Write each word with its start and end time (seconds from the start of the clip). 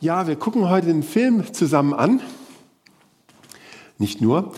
Ja, 0.00 0.28
wir 0.28 0.36
gucken 0.36 0.68
heute 0.68 0.86
den 0.86 1.02
Film 1.02 1.52
zusammen 1.52 1.92
an. 1.92 2.20
Nicht 3.98 4.20
nur. 4.20 4.52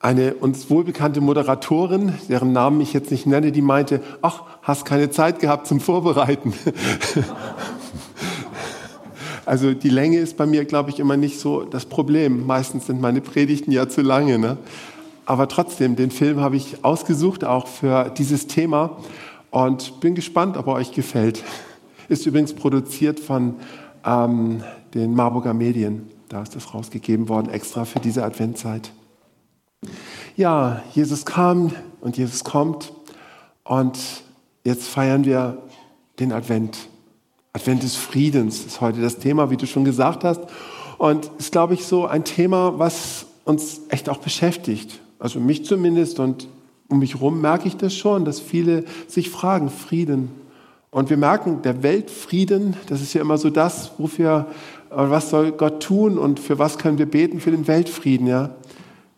Eine 0.00 0.32
uns 0.32 0.70
wohlbekannte 0.70 1.20
Moderatorin, 1.20 2.14
deren 2.30 2.54
Namen 2.54 2.80
ich 2.80 2.94
jetzt 2.94 3.10
nicht 3.10 3.26
nenne, 3.26 3.52
die 3.52 3.60
meinte, 3.60 4.00
ach, 4.22 4.44
hast 4.62 4.86
keine 4.86 5.10
Zeit 5.10 5.38
gehabt 5.40 5.66
zum 5.66 5.80
Vorbereiten. 5.80 6.54
also 9.44 9.74
die 9.74 9.90
Länge 9.90 10.16
ist 10.16 10.38
bei 10.38 10.46
mir, 10.46 10.64
glaube 10.64 10.88
ich, 10.88 10.98
immer 10.98 11.18
nicht 11.18 11.40
so 11.40 11.64
das 11.64 11.84
Problem. 11.84 12.46
Meistens 12.46 12.86
sind 12.86 12.98
meine 12.98 13.20
Predigten 13.20 13.72
ja 13.72 13.90
zu 13.90 14.00
lange. 14.00 14.38
Ne? 14.38 14.56
Aber 15.26 15.46
trotzdem, 15.46 15.96
den 15.96 16.10
Film 16.10 16.40
habe 16.40 16.56
ich 16.56 16.86
ausgesucht, 16.86 17.44
auch 17.44 17.66
für 17.66 18.08
dieses 18.16 18.46
Thema. 18.46 18.96
Und 19.50 20.00
bin 20.00 20.14
gespannt, 20.14 20.56
ob 20.56 20.68
er 20.68 20.72
euch 20.72 20.92
gefällt. 20.92 21.44
Ist 22.08 22.24
übrigens 22.24 22.54
produziert 22.54 23.20
von 23.20 23.56
ähm, 24.06 24.62
den 24.96 25.14
Marburger 25.14 25.54
Medien. 25.54 26.08
Da 26.28 26.42
ist 26.42 26.56
das 26.56 26.74
rausgegeben 26.74 27.28
worden, 27.28 27.50
extra 27.50 27.84
für 27.84 28.00
diese 28.00 28.24
Adventzeit. 28.24 28.90
Ja, 30.36 30.82
Jesus 30.92 31.24
kam 31.24 31.72
und 32.00 32.16
Jesus 32.16 32.44
kommt. 32.44 32.92
Und 33.64 33.98
jetzt 34.64 34.88
feiern 34.88 35.24
wir 35.24 35.58
den 36.18 36.32
Advent. 36.32 36.88
Advent 37.52 37.82
des 37.82 37.96
Friedens 37.96 38.64
ist 38.64 38.80
heute 38.80 39.00
das 39.00 39.18
Thema, 39.18 39.50
wie 39.50 39.56
du 39.56 39.66
schon 39.66 39.84
gesagt 39.84 40.24
hast. 40.24 40.40
Und 40.98 41.30
ist, 41.38 41.52
glaube 41.52 41.74
ich, 41.74 41.84
so 41.84 42.06
ein 42.06 42.24
Thema, 42.24 42.78
was 42.78 43.26
uns 43.44 43.82
echt 43.90 44.08
auch 44.08 44.18
beschäftigt. 44.18 45.00
Also 45.18 45.40
mich 45.40 45.64
zumindest 45.64 46.18
und 46.20 46.48
um 46.88 46.98
mich 46.98 47.14
herum 47.14 47.40
merke 47.40 47.68
ich 47.68 47.76
das 47.76 47.94
schon, 47.94 48.24
dass 48.24 48.40
viele 48.40 48.84
sich 49.08 49.30
fragen, 49.30 49.70
Frieden. 49.70 50.30
Und 50.90 51.10
wir 51.10 51.16
merken, 51.16 51.62
der 51.62 51.82
Weltfrieden, 51.82 52.76
das 52.88 53.02
ist 53.02 53.12
ja 53.12 53.20
immer 53.20 53.38
so 53.38 53.50
das, 53.50 53.92
wofür, 53.98 54.46
was 54.90 55.30
soll 55.30 55.52
Gott 55.52 55.82
tun 55.82 56.18
und 56.18 56.40
für 56.40 56.58
was 56.58 56.78
können 56.78 56.98
wir 56.98 57.06
beten, 57.06 57.40
für 57.40 57.50
den 57.50 57.66
Weltfrieden, 57.66 58.26
ja. 58.26 58.50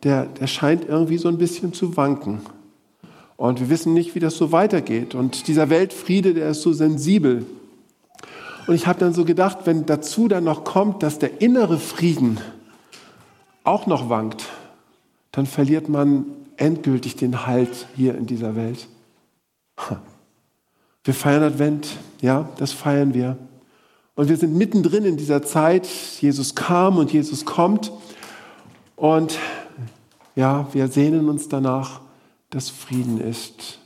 Der, 0.03 0.25
der 0.25 0.47
scheint 0.47 0.87
irgendwie 0.87 1.17
so 1.17 1.27
ein 1.27 1.37
bisschen 1.37 1.73
zu 1.73 1.97
wanken. 1.97 2.41
Und 3.35 3.59
wir 3.59 3.69
wissen 3.69 3.93
nicht, 3.93 4.15
wie 4.15 4.19
das 4.19 4.35
so 4.35 4.51
weitergeht. 4.51 5.15
Und 5.15 5.47
dieser 5.47 5.69
Weltfriede, 5.69 6.33
der 6.33 6.49
ist 6.49 6.61
so 6.61 6.73
sensibel. 6.73 7.45
Und 8.67 8.75
ich 8.75 8.87
habe 8.87 8.99
dann 8.99 9.13
so 9.13 9.25
gedacht, 9.25 9.59
wenn 9.65 9.85
dazu 9.85 10.27
dann 10.27 10.43
noch 10.43 10.63
kommt, 10.63 11.03
dass 11.03 11.19
der 11.19 11.41
innere 11.41 11.79
Frieden 11.79 12.37
auch 13.63 13.87
noch 13.87 14.09
wankt, 14.09 14.45
dann 15.31 15.45
verliert 15.45 15.89
man 15.89 16.25
endgültig 16.57 17.15
den 17.15 17.47
Halt 17.47 17.87
hier 17.95 18.15
in 18.15 18.25
dieser 18.25 18.55
Welt. 18.55 18.87
Wir 21.03 21.13
feiern 21.13 21.43
Advent, 21.43 21.87
ja, 22.21 22.49
das 22.57 22.73
feiern 22.73 23.13
wir. 23.13 23.37
Und 24.19 24.27
wir 24.27 24.35
sind 24.35 24.53
mittendrin 24.53 25.05
in 25.05 25.15
dieser 25.15 25.43
Zeit. 25.43 25.87
Jesus 26.19 26.53
kam 26.53 26.97
und 26.97 27.13
Jesus 27.13 27.45
kommt. 27.45 27.93
Und 28.97 29.39
ja, 30.35 30.67
wir 30.73 30.89
sehnen 30.89 31.29
uns 31.29 31.47
danach, 31.47 32.01
dass 32.49 32.69
Frieden 32.69 33.21
ist. 33.21 33.79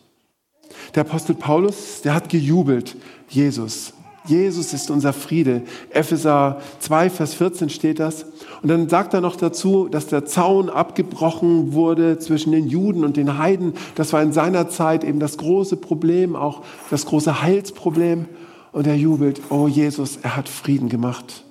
Der 0.96 1.02
Apostel 1.02 1.36
Paulus, 1.36 2.02
der 2.02 2.16
hat 2.16 2.30
gejubelt. 2.30 2.96
Jesus, 3.30 3.94
Jesus 4.26 4.74
ist 4.74 4.90
unser 4.90 5.14
Friede. 5.14 5.62
Epheser 5.92 6.62
2, 6.80 7.12
Vers 7.12 7.36
14 7.36 7.70
steht 7.70 8.00
das. 8.00 8.26
Und 8.64 8.70
dann 8.70 8.90
sagt 8.90 9.14
er 9.14 9.22
noch 9.22 9.36
dazu, 9.36 9.88
dass 9.88 10.08
der 10.08 10.26
Zaun 10.26 10.72
abgebrochen 10.72 11.74
wurde 11.74 12.18
zwischen 12.18 12.54
den 12.54 12.66
Juden 12.66 13.04
und 13.04 13.18
den 13.18 13.38
Heiden. 13.38 13.74
Das 13.94 14.14
war 14.14 14.24
in 14.24 14.34
seiner 14.34 14.68
Zeit 14.68 15.04
eben 15.04 15.20
das 15.20 15.38
große 15.38 15.78
Problem, 15.78 16.36
auch 16.36 16.64
das 16.90 17.06
große 17.06 17.44
Heilsproblem. 17.44 18.26
Und 18.74 18.88
er 18.88 18.96
jubelt, 18.96 19.40
oh 19.50 19.68
Jesus, 19.68 20.18
er 20.22 20.36
hat 20.36 20.50
Frieden 20.50 20.90
gemacht. 20.90 21.46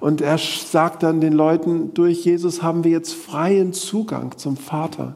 Und 0.00 0.22
er 0.22 0.38
sagt 0.38 1.02
dann 1.02 1.20
den 1.20 1.34
Leuten, 1.34 1.92
durch 1.92 2.24
Jesus 2.24 2.62
haben 2.62 2.84
wir 2.84 2.90
jetzt 2.90 3.12
freien 3.12 3.74
Zugang 3.74 4.38
zum 4.38 4.56
Vater. 4.56 5.14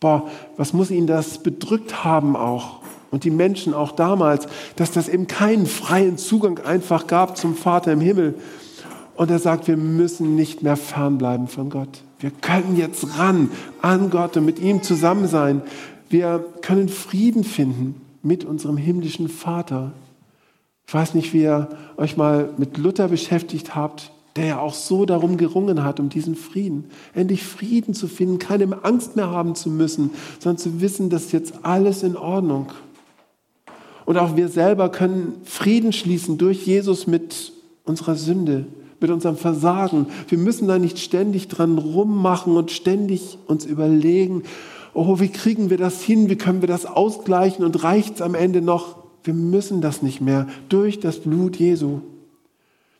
Boah, 0.00 0.28
was 0.58 0.74
muss 0.74 0.90
ihn 0.90 1.06
das 1.06 1.38
bedrückt 1.38 2.04
haben 2.04 2.36
auch? 2.36 2.82
und 3.12 3.24
die 3.24 3.30
Menschen 3.30 3.74
auch 3.74 3.92
damals, 3.92 4.48
dass 4.74 4.90
das 4.90 5.08
eben 5.08 5.28
keinen 5.28 5.66
freien 5.66 6.16
Zugang 6.16 6.58
einfach 6.58 7.06
gab 7.06 7.36
zum 7.36 7.54
Vater 7.54 7.92
im 7.92 8.00
Himmel. 8.00 8.34
Und 9.14 9.30
er 9.30 9.38
sagt, 9.38 9.68
wir 9.68 9.76
müssen 9.76 10.34
nicht 10.34 10.62
mehr 10.62 10.76
fernbleiben 10.76 11.46
von 11.46 11.68
Gott. 11.68 12.02
Wir 12.18 12.30
können 12.30 12.74
jetzt 12.76 13.18
ran 13.18 13.50
an 13.82 14.08
Gott 14.08 14.36
und 14.38 14.46
mit 14.46 14.58
ihm 14.58 14.82
zusammen 14.82 15.28
sein. 15.28 15.60
Wir 16.08 16.44
können 16.62 16.88
Frieden 16.88 17.44
finden 17.44 18.00
mit 18.22 18.44
unserem 18.44 18.78
himmlischen 18.78 19.28
Vater. 19.28 19.92
Ich 20.86 20.94
weiß 20.94 21.14
nicht, 21.14 21.32
wie 21.32 21.42
ihr 21.42 21.68
euch 21.96 22.16
mal 22.16 22.50
mit 22.58 22.76
Luther 22.78 23.08
beschäftigt 23.08 23.74
habt, 23.74 24.12
der 24.36 24.46
ja 24.46 24.60
auch 24.60 24.74
so 24.74 25.04
darum 25.04 25.36
gerungen 25.36 25.84
hat, 25.84 26.00
um 26.00 26.08
diesen 26.08 26.36
Frieden. 26.36 26.86
Endlich 27.14 27.42
Frieden 27.42 27.94
zu 27.94 28.08
finden, 28.08 28.38
keine 28.38 28.84
Angst 28.84 29.16
mehr 29.16 29.30
haben 29.30 29.54
zu 29.54 29.68
müssen, 29.68 30.10
sondern 30.38 30.58
zu 30.58 30.80
wissen, 30.80 31.10
dass 31.10 31.32
jetzt 31.32 31.64
alles 31.64 32.02
in 32.02 32.16
Ordnung. 32.16 32.72
Und 34.04 34.16
auch 34.18 34.36
wir 34.36 34.48
selber 34.48 34.88
können 34.88 35.34
Frieden 35.44 35.92
schließen 35.92 36.38
durch 36.38 36.66
Jesus 36.66 37.06
mit 37.06 37.52
unserer 37.84 38.16
Sünde, 38.16 38.66
mit 39.00 39.10
unserem 39.10 39.36
Versagen. 39.36 40.06
Wir 40.28 40.38
müssen 40.38 40.66
da 40.66 40.78
nicht 40.78 40.98
ständig 40.98 41.48
dran 41.48 41.78
rummachen 41.78 42.56
und 42.56 42.70
ständig 42.70 43.38
uns 43.46 43.64
überlegen, 43.64 44.42
oh, 44.94 45.20
wie 45.20 45.28
kriegen 45.28 45.70
wir 45.70 45.78
das 45.78 46.02
hin, 46.02 46.28
wie 46.28 46.36
können 46.36 46.62
wir 46.62 46.68
das 46.68 46.86
ausgleichen 46.86 47.64
und 47.64 47.82
reicht 47.82 48.16
es 48.16 48.22
am 48.22 48.34
Ende 48.34 48.62
noch? 48.62 49.01
Wir 49.24 49.34
müssen 49.34 49.80
das 49.80 50.02
nicht 50.02 50.20
mehr 50.20 50.48
durch 50.68 51.00
das 51.00 51.20
Blut 51.20 51.56
Jesu. 51.56 52.00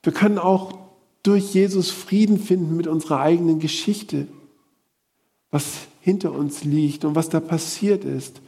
Wir 0.03 0.13
können 0.13 0.39
auch 0.39 0.79
durch 1.23 1.55
Jesus 1.55 1.91
Frieden 1.91 2.39
finden 2.39 2.77
mit 2.77 2.87
unserer 2.87 3.21
eigenen 3.21 3.59
Geschichte, 3.59 4.27
was 5.51 5.87
hinter 6.01 6.33
uns 6.33 6.65
liegt 6.65 7.05
und 7.05 7.15
was 7.15 7.29
da 7.29 7.41
passiert 7.41 8.05
ist. 8.05 8.41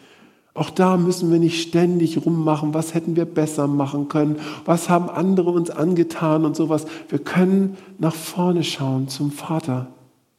Auch 0.54 0.70
da 0.70 0.96
müssen 0.96 1.32
wir 1.32 1.40
nicht 1.40 1.60
ständig 1.60 2.24
rummachen, 2.24 2.74
was 2.74 2.94
hätten 2.94 3.16
wir 3.16 3.24
besser 3.24 3.66
machen 3.66 4.08
können, 4.08 4.38
was 4.64 4.88
haben 4.88 5.10
andere 5.10 5.50
uns 5.50 5.68
angetan 5.70 6.44
und 6.44 6.54
sowas. 6.54 6.86
Wir 7.08 7.18
können 7.18 7.76
nach 7.98 8.14
vorne 8.14 8.62
schauen 8.62 9.08
zum 9.08 9.32
Vater 9.32 9.88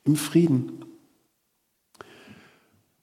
im 0.05 0.15
Frieden. 0.15 0.71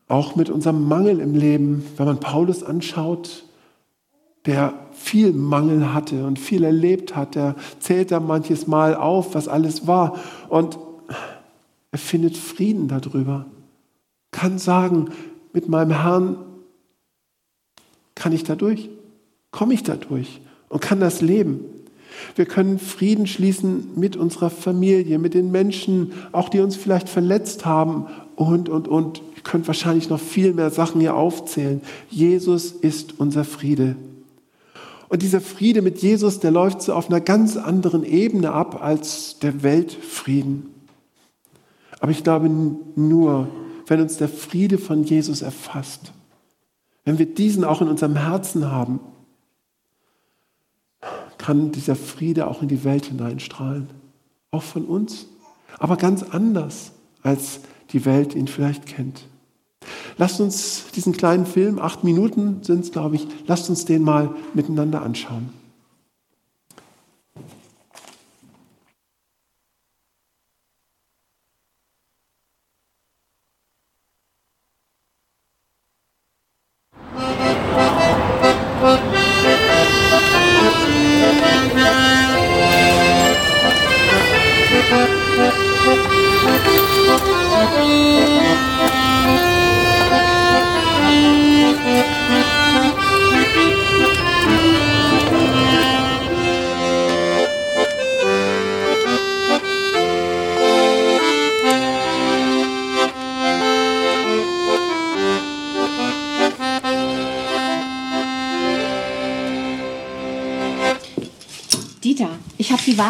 Auch 0.09 0.37
mit 0.37 0.49
unserem 0.49 0.89
Mangel 0.89 1.21
im 1.21 1.35
Leben, 1.35 1.85
wenn 1.97 2.07
man 2.07 2.21
Paulus 2.21 2.63
anschaut, 2.63 3.45
der 4.47 4.75
viel 4.93 5.33
Mangel 5.33 5.95
hatte 5.95 6.27
und 6.27 6.39
viel 6.39 6.65
erlebt 6.65 7.15
hat, 7.17 7.35
der 7.35 7.57
zählt 7.81 8.11
da 8.11 8.21
manches 8.21 8.67
Mal 8.67 8.95
auf, 8.95 9.35
was 9.35 9.49
alles 9.49 9.87
war 9.87 10.19
und 10.49 10.79
er 11.91 11.99
findet 11.99 12.37
Frieden 12.37 12.89
darüber. 12.89 13.47
Kann 14.31 14.59
sagen, 14.59 15.11
mit 15.53 15.69
meinem 15.69 16.03
Herrn 16.03 16.37
kann 18.15 18.33
ich 18.33 18.45
da 18.45 18.55
durch? 18.55 18.89
Komme 19.51 19.75
ich 19.75 19.83
da 19.83 19.97
durch? 19.97 20.41
Und 20.71 20.81
kann 20.81 21.01
das 21.01 21.21
leben? 21.21 21.61
Wir 22.35 22.47
können 22.47 22.79
Frieden 22.79 23.27
schließen 23.27 23.91
mit 23.97 24.17
unserer 24.17 24.49
Familie, 24.49 25.19
mit 25.19 25.35
den 25.35 25.51
Menschen, 25.51 26.13
auch 26.33 26.49
die 26.49 26.61
uns 26.61 26.77
vielleicht 26.77 27.09
verletzt 27.09 27.67
haben 27.67 28.07
und, 28.37 28.69
und, 28.69 28.89
und. 28.89 29.21
Ihr 29.37 29.43
könnt 29.43 29.67
wahrscheinlich 29.67 30.09
noch 30.09 30.21
viel 30.21 30.55
mehr 30.55 30.71
Sachen 30.71 31.01
hier 31.01 31.15
aufzählen. 31.15 31.83
Jesus 32.09 32.73
ist 32.73 33.19
unser 33.19 33.45
Friede. 33.45 33.97
Und 35.13 35.21
dieser 35.21 35.43
Friede 35.43 35.83
mit 35.83 35.99
Jesus, 35.99 36.41
der 36.41 36.51
läuft 36.51 36.81
so 36.81 36.95
auf 36.95 37.11
einer 37.11 37.21
ganz 37.21 37.59
anderen 37.59 38.03
Ebene 38.03 38.51
ab 38.53 38.83
als 38.83 39.39
der 39.41 39.63
Weltfrieden. 39.63 40.71
Aber 42.01 42.11
ich 42.11 42.25
glaube 42.25 42.49
nur, 42.49 43.47
wenn 43.89 44.01
uns 44.01 44.17
der 44.17 44.31
Friede 44.31 44.79
von 44.79 45.05
Jesus 45.05 45.43
erfasst, 45.43 46.15
wenn 47.05 47.19
wir 47.19 47.27
diesen 47.27 47.63
auch 47.63 47.83
in 47.83 47.89
unserem 47.89 48.17
Herzen 48.17 48.71
haben, 48.71 49.01
kann 51.37 51.73
dieser 51.73 51.95
Friede 51.95 52.47
auch 52.47 52.63
in 52.63 52.69
die 52.69 52.83
Welt 52.83 53.05
hineinstrahlen. 53.05 53.91
Auch 54.51 54.63
von 54.63 54.87
uns, 54.87 55.27
aber 55.79 55.99
ganz 55.99 56.23
anders, 56.23 56.93
als 57.23 57.61
die 57.91 58.07
Welt 58.07 58.35
ihn 58.35 58.49
vielleicht 58.49 58.87
kennt. 58.87 59.27
Lasst 60.19 60.41
uns 60.41 60.85
diesen 60.95 61.13
kleinen 61.13 61.47
Film, 61.47 61.79
acht 61.79 62.05
Minuten 62.05 62.59
sind 62.63 62.85
es, 62.85 62.93
glaube 62.93 63.17
ich, 63.17 63.27
lasst 63.47 63.69
uns 63.71 63.85
den 63.85 64.03
mal 64.03 64.31
miteinander 64.55 65.03
anschauen. 65.03 65.62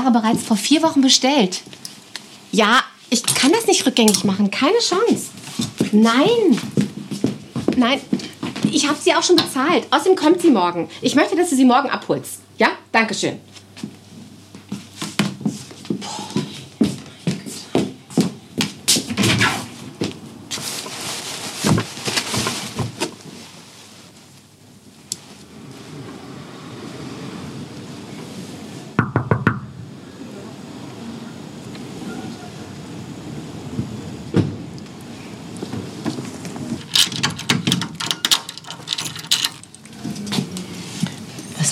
Ware 0.02 0.12
bereits 0.12 0.42
vor 0.42 0.56
vier 0.56 0.82
Wochen 0.82 1.00
bestellt. 1.00 1.62
Ja, 2.50 2.80
ich 3.10 3.22
kann 3.22 3.52
das 3.52 3.66
nicht 3.66 3.86
rückgängig 3.86 4.24
machen. 4.24 4.50
Keine 4.50 4.78
Chance. 4.78 5.30
Nein. 5.92 6.60
Nein, 7.76 8.00
ich 8.70 8.86
habe 8.88 8.98
sie 9.00 9.14
auch 9.14 9.22
schon 9.22 9.36
bezahlt. 9.36 9.86
Außerdem 9.90 10.16
kommt 10.16 10.40
sie 10.40 10.50
morgen. 10.50 10.88
Ich 11.00 11.14
möchte, 11.14 11.36
dass 11.36 11.50
du 11.50 11.56
sie 11.56 11.64
morgen 11.64 11.90
abholst. 11.90 12.40
Ja? 12.58 12.68
Dankeschön. 12.90 13.38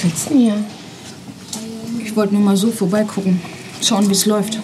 Was 0.01 0.05
willst 0.05 0.27
du 0.27 0.31
denn 0.31 0.41
hier? 0.41 0.65
Ich 2.03 2.17
wollte 2.17 2.33
nur 2.33 2.43
mal 2.43 2.57
so 2.57 2.73
vorbeigucken. 2.73 3.39
Schauen, 3.83 4.09
wie 4.09 4.13
es 4.13 4.25
läuft. 4.25 4.59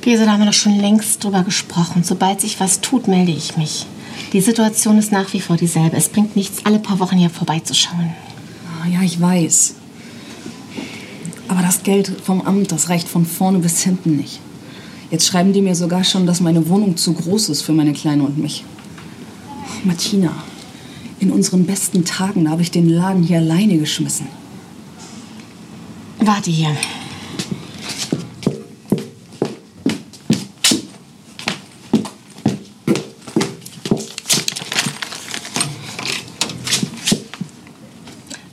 Gese, 0.00 0.24
da 0.24 0.32
haben 0.32 0.40
wir 0.40 0.46
doch 0.46 0.54
schon 0.54 0.80
längst 0.80 1.22
drüber 1.22 1.42
gesprochen. 1.42 2.02
Sobald 2.02 2.40
sich 2.40 2.58
was 2.58 2.80
tut, 2.80 3.06
melde 3.06 3.32
ich 3.32 3.58
mich. 3.58 3.84
Die 4.32 4.40
Situation 4.40 4.96
ist 4.96 5.12
nach 5.12 5.30
wie 5.34 5.40
vor 5.40 5.58
dieselbe. 5.58 5.98
Es 5.98 6.08
bringt 6.08 6.36
nichts, 6.36 6.64
alle 6.64 6.78
paar 6.78 7.00
Wochen 7.00 7.18
hier 7.18 7.28
vorbeizuschauen. 7.28 8.14
Ah, 8.82 8.88
ja, 8.88 9.02
ich 9.02 9.20
weiß. 9.20 9.74
Aber 11.48 11.60
das 11.60 11.82
Geld 11.82 12.10
vom 12.24 12.40
Amt, 12.40 12.72
das 12.72 12.88
reicht 12.88 13.08
von 13.08 13.26
vorne 13.26 13.58
bis 13.58 13.82
hinten 13.82 14.16
nicht. 14.16 14.40
Jetzt 15.10 15.26
schreiben 15.26 15.52
die 15.52 15.60
mir 15.60 15.74
sogar 15.74 16.04
schon, 16.04 16.24
dass 16.24 16.40
meine 16.40 16.66
Wohnung 16.70 16.96
zu 16.96 17.12
groß 17.12 17.50
ist 17.50 17.60
für 17.60 17.72
meine 17.72 17.92
Kleine 17.92 18.22
und 18.22 18.38
mich. 18.38 18.64
Martina, 19.84 20.32
in 21.20 21.30
unseren 21.30 21.66
besten 21.66 22.04
Tagen, 22.04 22.48
habe 22.50 22.62
ich 22.62 22.70
den 22.70 22.88
Laden 22.88 23.22
hier 23.22 23.38
alleine 23.38 23.78
geschmissen. 23.78 24.26
Warte 26.18 26.50
hier. 26.50 26.76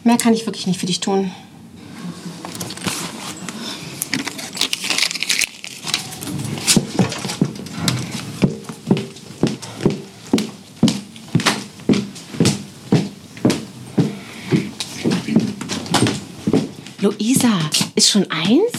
Mehr 0.04 0.18
kann 0.18 0.34
ich 0.34 0.46
wirklich 0.46 0.68
nicht 0.68 0.80
für 0.80 0.86
dich 0.86 1.00
tun. 1.00 1.32
Luisa, 17.26 17.60
ist 17.96 18.12
schon 18.12 18.30
eins? 18.30 18.72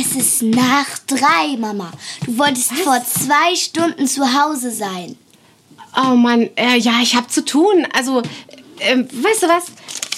Es 0.00 0.16
ist 0.16 0.42
nach 0.42 0.98
drei, 1.06 1.56
Mama. 1.56 1.92
Du 2.26 2.36
wolltest 2.38 2.72
vor 2.72 3.00
zwei 3.04 3.54
Stunden 3.54 4.08
zu 4.08 4.34
Hause 4.34 4.72
sein. 4.72 5.16
Oh 5.96 6.16
Mann, 6.16 6.50
äh, 6.56 6.76
ja, 6.76 6.94
ich 7.02 7.14
hab 7.14 7.30
zu 7.30 7.44
tun. 7.44 7.86
Also, 7.92 8.20
äh, 8.80 8.96
weißt 8.96 9.44
du 9.44 9.48
was? 9.48 9.66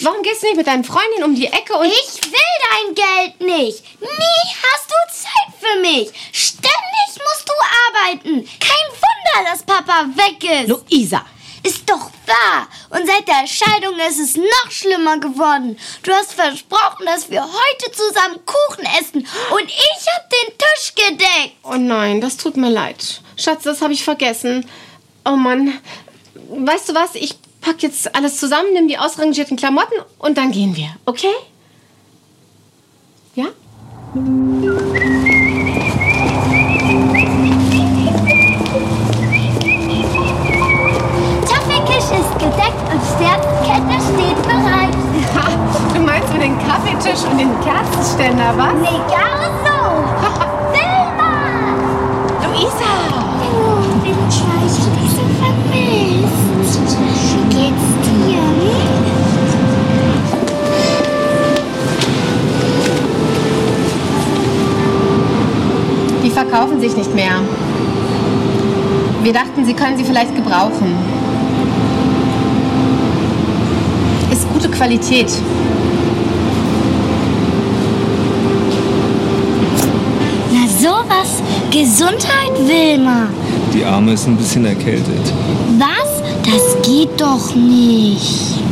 Warum 0.00 0.22
gehst 0.22 0.42
du 0.42 0.46
nicht 0.46 0.56
mit 0.56 0.66
deinen 0.66 0.84
Freundinnen 0.84 1.24
um 1.24 1.34
die 1.34 1.48
Ecke 1.48 1.74
und... 1.74 1.84
Ich 1.84 2.24
will 2.24 2.54
dein 2.70 2.94
Geld 2.94 3.40
nicht. 3.40 3.84
Nie 4.00 4.54
hast 4.62 4.88
du 4.88 5.12
Zeit 5.12 5.60
für 5.60 5.80
mich. 5.80 6.08
Ständig 6.32 6.72
musst 7.12 7.46
du 7.46 7.52
arbeiten. 7.90 8.48
Kein 8.58 8.88
Wunder, 8.88 9.50
dass 9.50 9.62
Papa 9.62 10.06
weg 10.14 10.62
ist. 10.62 10.68
Luisa, 10.68 11.26
Ist 11.62 11.88
doch 11.88 12.10
wahr. 12.26 12.68
Und 12.90 13.06
seit 13.06 13.26
der 13.26 13.46
Scheidung 13.46 13.98
ist 14.08 14.18
es 14.18 14.36
noch 14.36 14.70
schlimmer 14.70 15.18
geworden. 15.18 15.78
Du 16.02 16.12
hast 16.12 16.32
versprochen, 16.32 17.06
dass 17.06 17.30
wir 17.30 17.42
heute 17.42 17.92
zusammen 17.92 18.40
Kuchen 18.44 18.84
essen. 19.00 19.26
Und 19.52 19.64
ich 19.64 20.06
hab 20.14 20.30
den 20.30 20.58
Tisch 20.58 20.94
gedeckt. 20.94 21.56
Oh 21.62 21.74
nein, 21.76 22.20
das 22.20 22.36
tut 22.36 22.56
mir 22.56 22.70
leid. 22.70 23.20
Schatz, 23.36 23.64
das 23.64 23.82
habe 23.82 23.92
ich 23.92 24.04
vergessen. 24.04 24.68
Oh 25.24 25.36
Mann. 25.36 25.80
Weißt 26.48 26.88
du 26.88 26.94
was? 26.94 27.14
Ich 27.14 27.34
pack 27.66 27.82
jetzt 27.82 28.14
alles 28.14 28.38
zusammen, 28.38 28.72
nimm 28.72 28.86
die 28.86 28.98
ausrangierten 28.98 29.56
Klamotten 29.56 29.96
und 30.18 30.38
dann 30.38 30.52
gehen 30.52 30.76
wir, 30.76 30.94
okay? 31.04 31.34
Ja? 33.34 33.46
Sternkette 43.16 43.96
steht 44.02 44.42
bereit. 44.42 44.94
Du 45.94 46.00
meinst 46.00 46.32
mit 46.32 46.42
den 46.42 46.58
Kaffeetisch 46.58 47.24
und 47.30 47.38
den 47.38 47.50
Kerzenständer, 47.60 48.52
was? 48.56 48.74
Nee, 48.80 49.00
gar 49.08 49.36
so. 49.64 49.76
Wilma! 50.72 51.32
Luisa! 52.44 52.92
Oh, 53.52 53.80
Mensch, 54.02 54.38
war 54.42 54.60
ich 54.66 54.76
dich 54.76 55.10
so 55.10 55.24
vermisst. 55.40 56.96
Wie 57.32 57.54
geht's 57.54 57.88
dir? 58.04 58.44
Die 66.22 66.30
verkaufen 66.30 66.80
sich 66.80 66.96
nicht 66.96 67.14
mehr. 67.14 67.40
Wir 69.22 69.32
dachten, 69.32 69.64
sie 69.64 69.74
können 69.74 69.96
sie 69.96 70.04
vielleicht 70.04 70.36
gebrauchen. 70.36 70.94
Ist 74.30 74.46
gute 74.66 74.70
Qualität. 74.70 75.26
Na 80.52 80.68
sowas. 80.68 81.42
Gesundheit, 81.70 82.52
Wilma. 82.66 83.28
Die 83.72 83.84
Arme 83.84 84.12
ist 84.12 84.26
ein 84.26 84.36
bisschen 84.36 84.64
erkältet. 84.64 85.32
Was? 85.78 86.22
Das 86.44 86.76
geht 86.86 87.20
doch 87.20 87.54
nicht. 87.54 88.65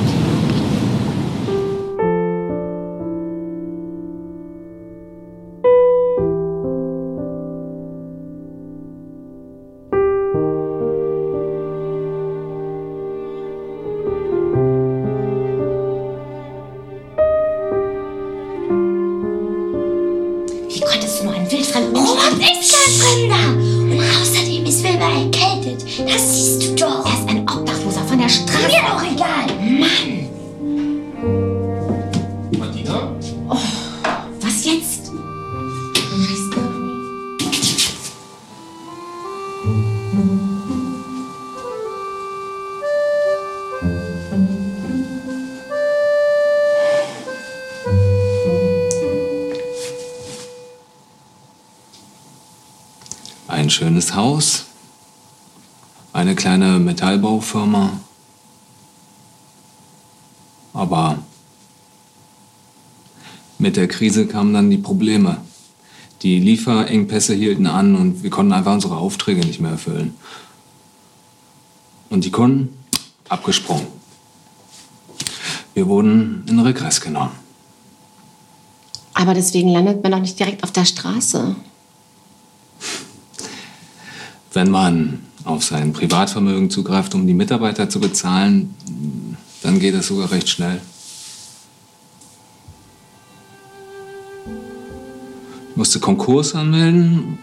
Ein 53.47 53.71
schönes 53.71 54.15
Haus. 54.15 54.67
Eine 56.13 56.35
kleine 56.35 56.79
Metallbaufirma. 56.79 58.01
Aber 60.75 61.19
mit 63.59 63.79
der 63.79 63.89
Krise 63.89 64.27
kamen 64.27 64.53
dann 64.53 64.69
die 64.69 64.77
Probleme. 64.77 65.39
Die 66.25 66.41
Lieferengpässe 66.41 67.35
hielten 67.35 67.67
an 67.67 67.95
und 67.95 68.23
wir 68.23 68.31
konnten 68.31 68.55
einfach 68.55 68.73
unsere 68.73 68.97
Aufträge 68.97 69.43
nicht 69.43 69.61
mehr 69.61 69.73
erfüllen. 69.73 70.15
Und 72.09 72.25
die 72.25 72.31
Kunden 72.31 72.75
abgesprungen. 73.29 73.87
Wir 75.75 75.87
wurden 75.87 76.45
in 76.49 76.61
Regress 76.61 77.03
genommen. 77.03 77.33
Aber 79.13 79.35
deswegen 79.35 79.69
landet 79.69 80.03
man 80.03 80.13
doch 80.13 80.21
nicht 80.21 80.39
direkt 80.39 80.65
auf 80.65 80.73
der 80.73 80.87
Straße. 80.87 81.57
Wenn 84.55 84.71
man 84.71 85.21
auf 85.45 85.63
sein 85.63 85.93
Privatvermögen 85.93 86.71
zugreift, 86.71 87.15
um 87.15 87.27
die 87.27 87.35
Mitarbeiter 87.35 87.91
zu 87.91 88.01
bezahlen, 88.01 88.75
dann 89.63 89.79
geht 89.79 89.95
das 89.95 90.07
sogar 90.07 90.31
recht 90.31 90.49
schnell. 90.49 90.81
Musste 95.85 96.01
Konkurs 96.01 96.55
anmelden 96.55 97.39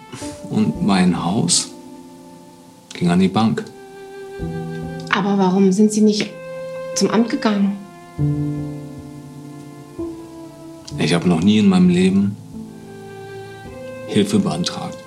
und 0.50 0.84
mein 0.84 1.24
Haus 1.24 1.70
ging 2.92 3.08
an 3.12 3.20
die 3.20 3.28
Bank. 3.28 3.64
Aber 5.12 5.38
warum 5.38 5.72
sind 5.72 5.92
Sie 5.92 6.02
nicht 6.02 6.28
zum 6.96 7.12
Amt 7.12 7.30
gegangen? 7.30 7.78
Ich 10.98 11.14
habe 11.14 11.30
noch 11.30 11.42
nie 11.44 11.60
in 11.60 11.70
meinem 11.70 11.90
Leben 11.90 12.36
Hilfe 14.08 14.40
beantragt. 14.40 14.98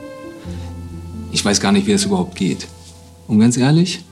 Ich 1.33 1.45
weiß 1.45 1.61
gar 1.61 1.73
nicht, 1.73 1.89
wie 1.89 1.93
es 1.93 2.05
überhaupt 2.05 2.37
geht. 2.37 2.69
Und 3.27 3.41
ganz 3.41 3.57
ehrlich, 3.57 4.05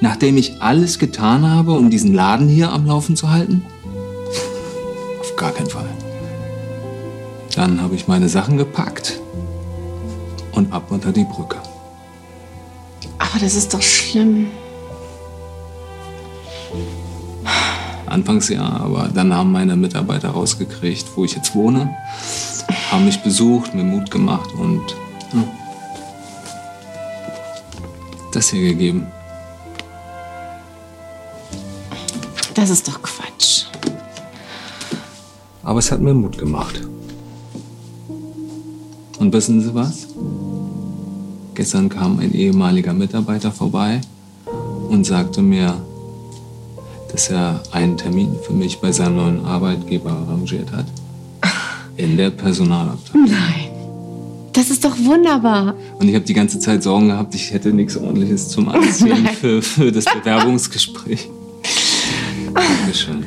nachdem 0.00 0.36
ich 0.36 0.62
alles 0.62 1.00
getan 1.00 1.44
habe, 1.50 1.72
um 1.72 1.90
diesen 1.90 2.14
Laden 2.14 2.48
hier 2.48 2.70
am 2.70 2.86
Laufen 2.86 3.16
zu 3.16 3.28
halten, 3.28 3.64
Dann 7.60 7.82
habe 7.82 7.94
ich 7.94 8.08
meine 8.08 8.26
Sachen 8.26 8.56
gepackt 8.56 9.20
und 10.52 10.72
ab 10.72 10.84
unter 10.88 11.12
die 11.12 11.24
Brücke. 11.24 11.58
Aber 13.18 13.38
das 13.38 13.54
ist 13.54 13.74
doch 13.74 13.82
schlimm. 13.82 14.46
Anfangs 18.06 18.48
ja, 18.48 18.62
aber 18.62 19.10
dann 19.12 19.34
haben 19.34 19.52
meine 19.52 19.76
Mitarbeiter 19.76 20.30
rausgekriegt, 20.30 21.04
wo 21.16 21.26
ich 21.26 21.36
jetzt 21.36 21.54
wohne, 21.54 21.94
haben 22.90 23.04
mich 23.04 23.22
besucht, 23.22 23.74
mir 23.74 23.84
Mut 23.84 24.10
gemacht 24.10 24.54
und 24.54 24.80
ja, 25.34 25.44
das 28.32 28.48
hier 28.48 28.62
gegeben. 28.62 29.06
Das 32.54 32.70
ist 32.70 32.88
doch 32.88 33.02
Quatsch. 33.02 33.66
Aber 35.62 35.78
es 35.78 35.92
hat 35.92 36.00
mir 36.00 36.14
Mut 36.14 36.38
gemacht. 36.38 36.80
Und 39.20 39.34
wissen 39.34 39.60
Sie 39.60 39.74
was? 39.74 40.08
Gestern 41.54 41.90
kam 41.90 42.18
ein 42.20 42.32
ehemaliger 42.32 42.94
Mitarbeiter 42.94 43.52
vorbei 43.52 44.00
und 44.88 45.04
sagte 45.04 45.42
mir, 45.42 45.76
dass 47.12 47.28
er 47.28 47.62
einen 47.70 47.98
Termin 47.98 48.34
für 48.42 48.54
mich 48.54 48.78
bei 48.78 48.92
seinem 48.92 49.16
neuen 49.16 49.44
Arbeitgeber 49.44 50.10
arrangiert 50.10 50.72
hat. 50.72 50.86
In 51.98 52.16
der 52.16 52.30
Personalabteilung. 52.30 53.28
Nein. 53.30 53.70
Das 54.54 54.70
ist 54.70 54.86
doch 54.86 54.98
wunderbar. 54.98 55.74
Und 55.98 56.08
ich 56.08 56.14
habe 56.14 56.24
die 56.24 56.32
ganze 56.32 56.58
Zeit 56.58 56.82
Sorgen 56.82 57.08
gehabt, 57.08 57.34
ich 57.34 57.52
hätte 57.52 57.74
nichts 57.74 57.98
Ordentliches 57.98 58.48
zum 58.48 58.70
Anziehen 58.70 59.26
für, 59.38 59.60
für 59.60 59.92
das 59.92 60.06
Bewerbungsgespräch. 60.06 61.28
Dankeschön. 62.54 63.26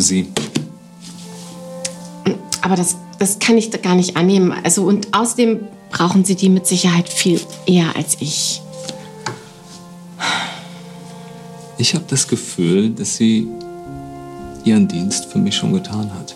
Für 0.00 0.02
Sie. 0.02 0.26
Aber 2.62 2.76
das, 2.76 2.96
das 3.18 3.38
kann 3.38 3.58
ich 3.58 3.70
gar 3.82 3.94
nicht 3.94 4.16
annehmen. 4.16 4.52
Also 4.64 4.84
und 4.84 5.08
außerdem 5.12 5.60
brauchen 5.90 6.24
Sie 6.24 6.34
die 6.34 6.48
mit 6.48 6.66
Sicherheit 6.66 7.08
viel 7.08 7.40
eher 7.66 7.94
als 7.96 8.16
ich. 8.20 8.62
Ich 11.78 11.94
habe 11.94 12.04
das 12.08 12.28
Gefühl, 12.28 12.90
dass 12.90 13.16
sie 13.16 13.48
ihren 14.64 14.86
Dienst 14.86 15.26
für 15.26 15.38
mich 15.38 15.56
schon 15.56 15.72
getan 15.72 16.12
hat. 16.12 16.34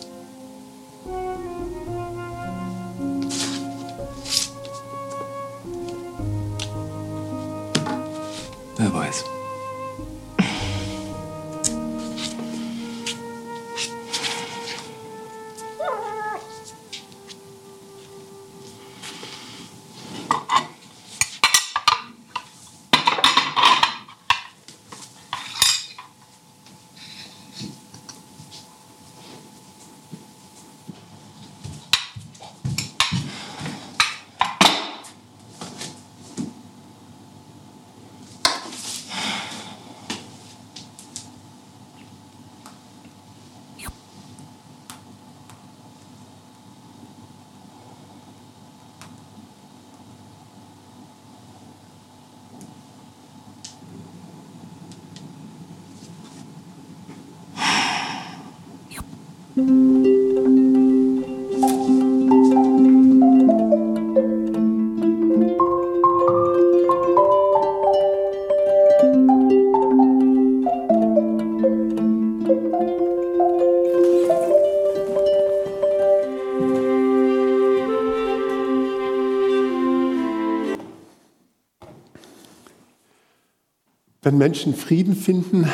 Wenn 84.34 84.38
Menschen 84.38 84.74
Frieden 84.74 85.14
finden, 85.14 85.68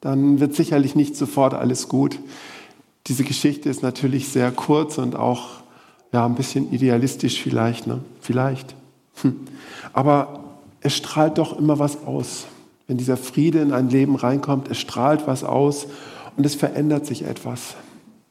dann 0.00 0.40
wird 0.40 0.56
sicherlich 0.56 0.96
nicht 0.96 1.14
sofort 1.14 1.54
alles 1.54 1.86
gut. 1.86 2.18
Diese 3.06 3.22
Geschichte 3.22 3.68
ist 3.68 3.80
natürlich 3.80 4.26
sehr 4.26 4.50
kurz 4.50 4.98
und 4.98 5.14
auch 5.14 5.60
ja, 6.12 6.26
ein 6.26 6.34
bisschen 6.34 6.72
idealistisch 6.72 7.40
vielleicht. 7.40 7.86
Ne? 7.86 8.00
Vielleicht. 8.20 8.74
Hm. 9.22 9.36
Aber 9.92 10.40
es 10.80 10.96
strahlt 10.96 11.38
doch 11.38 11.56
immer 11.56 11.78
was 11.78 12.02
aus. 12.02 12.46
Wenn 12.88 12.96
dieser 12.96 13.16
Friede 13.16 13.60
in 13.60 13.70
ein 13.70 13.88
Leben 13.88 14.16
reinkommt, 14.16 14.68
es 14.68 14.78
strahlt 14.78 15.28
was 15.28 15.44
aus 15.44 15.86
und 16.36 16.44
es 16.44 16.56
verändert 16.56 17.06
sich 17.06 17.22
etwas. 17.22 17.76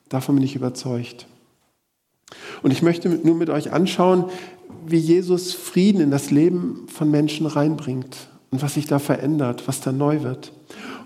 Davon 0.10 0.36
bin 0.36 0.44
ich 0.44 0.58
überzeugt. 0.58 1.28
Und 2.62 2.72
ich 2.72 2.82
möchte 2.82 3.08
nur 3.08 3.36
mit 3.36 3.50
euch 3.50 3.72
anschauen, 3.72 4.26
wie 4.86 4.98
Jesus 4.98 5.54
Frieden 5.54 6.02
in 6.02 6.12
das 6.12 6.30
Leben 6.30 6.90
von 6.90 7.10
Menschen 7.10 7.46
reinbringt 7.46 8.28
und 8.56 8.62
was 8.62 8.76
sich 8.76 8.86
da 8.86 9.00
verändert, 9.00 9.68
was 9.68 9.82
da 9.82 9.92
neu 9.92 10.24
wird. 10.24 10.54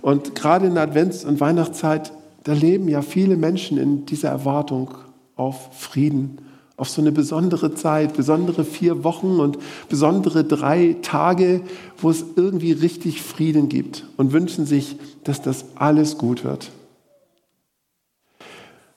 Und 0.01 0.35
gerade 0.35 0.67
in 0.67 0.75
der 0.75 0.83
Advents- 0.83 1.25
und 1.25 1.39
Weihnachtszeit, 1.39 2.11
da 2.43 2.53
leben 2.53 2.87
ja 2.87 3.01
viele 3.01 3.37
Menschen 3.37 3.79
in 3.79 4.05
dieser 4.05 4.29
Erwartung 4.29 4.91
auf 5.35 5.69
Frieden, 5.75 6.41
auf 6.77 6.89
so 6.89 7.01
eine 7.01 7.11
besondere 7.11 7.73
Zeit, 7.73 8.15
besondere 8.15 8.63
vier 8.63 9.03
Wochen 9.03 9.39
und 9.39 9.57
besondere 9.89 10.43
drei 10.43 10.97
Tage, 11.01 11.61
wo 11.97 12.11
es 12.11 12.23
irgendwie 12.35 12.71
richtig 12.71 13.23
Frieden 13.23 13.67
gibt 13.67 14.05
und 14.15 14.31
wünschen 14.31 14.67
sich, 14.67 14.97
dass 15.23 15.41
das 15.41 15.65
alles 15.73 16.19
gut 16.19 16.43
wird. 16.43 16.69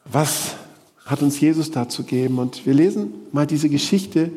Was 0.04 0.56
hat 1.06 1.23
uns 1.23 1.40
Jesus 1.40 1.71
dazu 1.71 2.02
gegeben? 2.02 2.38
Und 2.38 2.66
wir 2.66 2.75
lesen 2.75 3.14
mal 3.32 3.47
diese 3.47 3.71
Geschichte 3.71 4.30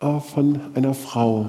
äh, 0.00 0.20
von 0.20 0.60
einer 0.74 0.92
Frau. 0.92 1.48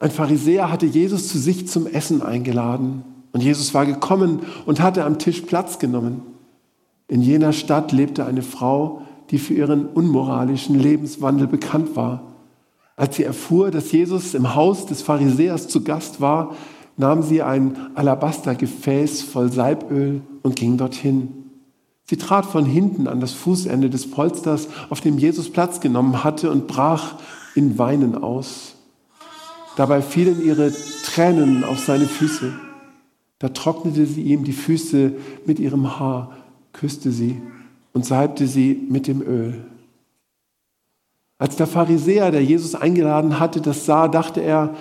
Ein 0.00 0.10
Pharisäer 0.10 0.72
hatte 0.72 0.86
Jesus 0.86 1.28
zu 1.28 1.38
sich 1.38 1.68
zum 1.68 1.86
Essen 1.86 2.22
eingeladen. 2.22 3.04
Und 3.32 3.42
Jesus 3.42 3.74
war 3.74 3.86
gekommen 3.86 4.40
und 4.66 4.80
hatte 4.80 5.04
am 5.04 5.18
Tisch 5.18 5.42
Platz 5.42 5.78
genommen. 5.78 6.22
In 7.06 7.22
jener 7.22 7.52
Stadt 7.52 7.92
lebte 7.92 8.24
eine 8.24 8.42
Frau, 8.42 9.02
die 9.30 9.38
für 9.38 9.54
ihren 9.54 9.86
unmoralischen 9.86 10.78
Lebenswandel 10.78 11.46
bekannt 11.46 11.94
war. 11.96 12.22
Als 12.96 13.16
sie 13.16 13.24
erfuhr, 13.24 13.70
dass 13.70 13.92
Jesus 13.92 14.34
im 14.34 14.54
Haus 14.54 14.86
des 14.86 15.02
Pharisäers 15.02 15.68
zu 15.68 15.84
Gast 15.84 16.20
war, 16.20 16.54
nahm 16.96 17.22
sie 17.22 17.42
ein 17.42 17.76
Alabastergefäß 17.94 19.22
voll 19.22 19.52
Salböl 19.52 20.22
und 20.42 20.56
ging 20.56 20.76
dorthin. 20.76 21.28
Sie 22.04 22.16
trat 22.16 22.46
von 22.46 22.64
hinten 22.64 23.06
an 23.06 23.20
das 23.20 23.32
Fußende 23.32 23.90
des 23.90 24.10
Polsters, 24.10 24.68
auf 24.88 25.00
dem 25.00 25.18
Jesus 25.18 25.50
Platz 25.50 25.80
genommen 25.80 26.24
hatte, 26.24 26.50
und 26.50 26.66
brach 26.66 27.16
in 27.54 27.78
Weinen 27.78 28.16
aus. 28.16 28.76
Dabei 29.76 30.02
fielen 30.02 30.44
ihre 30.44 30.72
Tränen 31.04 31.64
auf 31.64 31.78
seine 31.78 32.06
Füße. 32.06 32.52
Da 33.38 33.48
trocknete 33.48 34.06
sie 34.06 34.22
ihm 34.22 34.44
die 34.44 34.52
Füße 34.52 35.12
mit 35.46 35.58
ihrem 35.58 35.98
Haar, 35.98 36.36
küsste 36.72 37.10
sie 37.10 37.40
und 37.92 38.04
salbte 38.04 38.46
sie 38.46 38.86
mit 38.88 39.06
dem 39.06 39.22
Öl. 39.22 39.64
Als 41.38 41.56
der 41.56 41.66
Pharisäer, 41.66 42.30
der 42.30 42.44
Jesus 42.44 42.74
eingeladen 42.74 43.40
hatte, 43.40 43.62
das 43.62 43.86
sah, 43.86 44.08
dachte 44.08 44.42
er, 44.42 44.76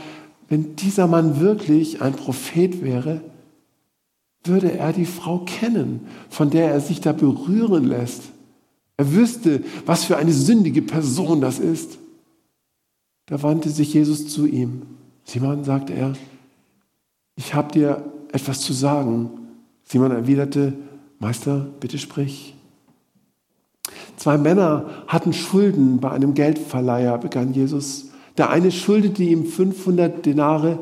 wenn 0.50 0.76
dieser 0.76 1.08
Mann 1.08 1.40
wirklich 1.40 2.02
ein 2.02 2.14
Prophet 2.14 2.84
wäre, 2.84 3.22
würde 4.44 4.78
er 4.78 4.92
die 4.92 5.06
Frau 5.06 5.40
kennen, 5.46 6.08
von 6.30 6.50
der 6.50 6.72
er 6.72 6.82
sich 6.82 7.00
da 7.00 7.14
berühren 7.14 7.86
lässt. 7.86 8.24
Er 8.98 9.14
wüsste, 9.14 9.64
was 9.86 10.04
für 10.04 10.18
eine 10.18 10.34
sündige 10.34 10.82
Person 10.82 11.40
das 11.40 11.60
ist. 11.60 11.98
Da 13.30 13.44
wandte 13.44 13.70
sich 13.70 13.94
Jesus 13.94 14.28
zu 14.28 14.48
ihm. 14.48 14.82
Simon, 15.24 15.64
sagte 15.64 15.94
er, 15.94 16.14
ich 17.36 17.54
habe 17.54 17.72
dir 17.72 18.12
etwas 18.32 18.62
zu 18.62 18.74
sagen. 18.74 19.30
Simon 19.84 20.10
erwiderte, 20.10 20.74
Meister, 21.20 21.68
bitte 21.80 22.00
sprich. 22.00 22.56
Zwei 24.18 24.40
Männer 24.40 24.90
hatten 25.08 25.32
Schulden 25.32 26.00
bei 26.00 26.10
einem 26.10 26.34
Geldverleiher, 26.34 27.20
begann 27.20 27.54
Jesus. 27.54 28.10
Der 28.38 28.50
eine 28.50 28.72
schuldete 28.72 29.22
ihm 29.22 29.46
500 29.46 30.26
Denare, 30.26 30.80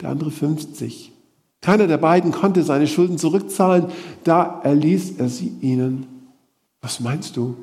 der 0.00 0.08
andere 0.08 0.32
50. 0.32 1.12
Keiner 1.60 1.86
der 1.86 1.98
beiden 1.98 2.32
konnte 2.32 2.64
seine 2.64 2.88
Schulden 2.88 3.16
zurückzahlen, 3.16 3.86
da 4.24 4.60
erließ 4.64 5.18
er 5.18 5.28
sie 5.28 5.52
ihnen. 5.60 6.06
Was 6.80 6.98
meinst 6.98 7.36
du? 7.36 7.56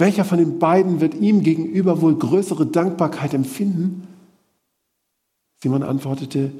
Welcher 0.00 0.24
von 0.24 0.38
den 0.38 0.58
beiden 0.58 1.02
wird 1.02 1.14
ihm 1.14 1.42
gegenüber 1.42 2.00
wohl 2.00 2.16
größere 2.16 2.64
Dankbarkeit 2.64 3.34
empfinden? 3.34 4.08
Simon 5.62 5.82
antwortete, 5.82 6.50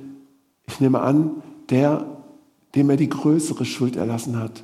ich 0.67 0.79
nehme 0.79 1.01
an, 1.01 1.43
der, 1.71 2.05
dem 2.75 2.91
er 2.91 2.99
die 2.99 3.09
größere 3.09 3.65
Schuld 3.65 3.97
erlassen 3.97 4.39
hat. 4.39 4.63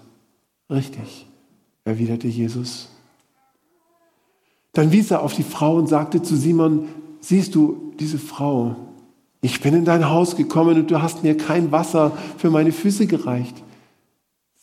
Richtig, 0.68 1.26
erwiderte 1.84 2.28
Jesus. 2.28 2.90
Dann 4.74 4.92
wies 4.92 5.10
er 5.10 5.22
auf 5.22 5.32
die 5.32 5.42
Frau 5.42 5.76
und 5.76 5.88
sagte 5.88 6.22
zu 6.22 6.36
Simon, 6.36 6.88
siehst 7.20 7.54
du 7.54 7.94
diese 7.98 8.18
Frau? 8.18 8.76
Ich 9.40 9.62
bin 9.62 9.72
in 9.72 9.86
dein 9.86 10.10
Haus 10.10 10.36
gekommen 10.36 10.80
und 10.80 10.90
du 10.90 11.00
hast 11.00 11.22
mir 11.22 11.38
kein 11.38 11.72
Wasser 11.72 12.12
für 12.36 12.50
meine 12.50 12.72
Füße 12.72 13.06
gereicht. 13.06 13.56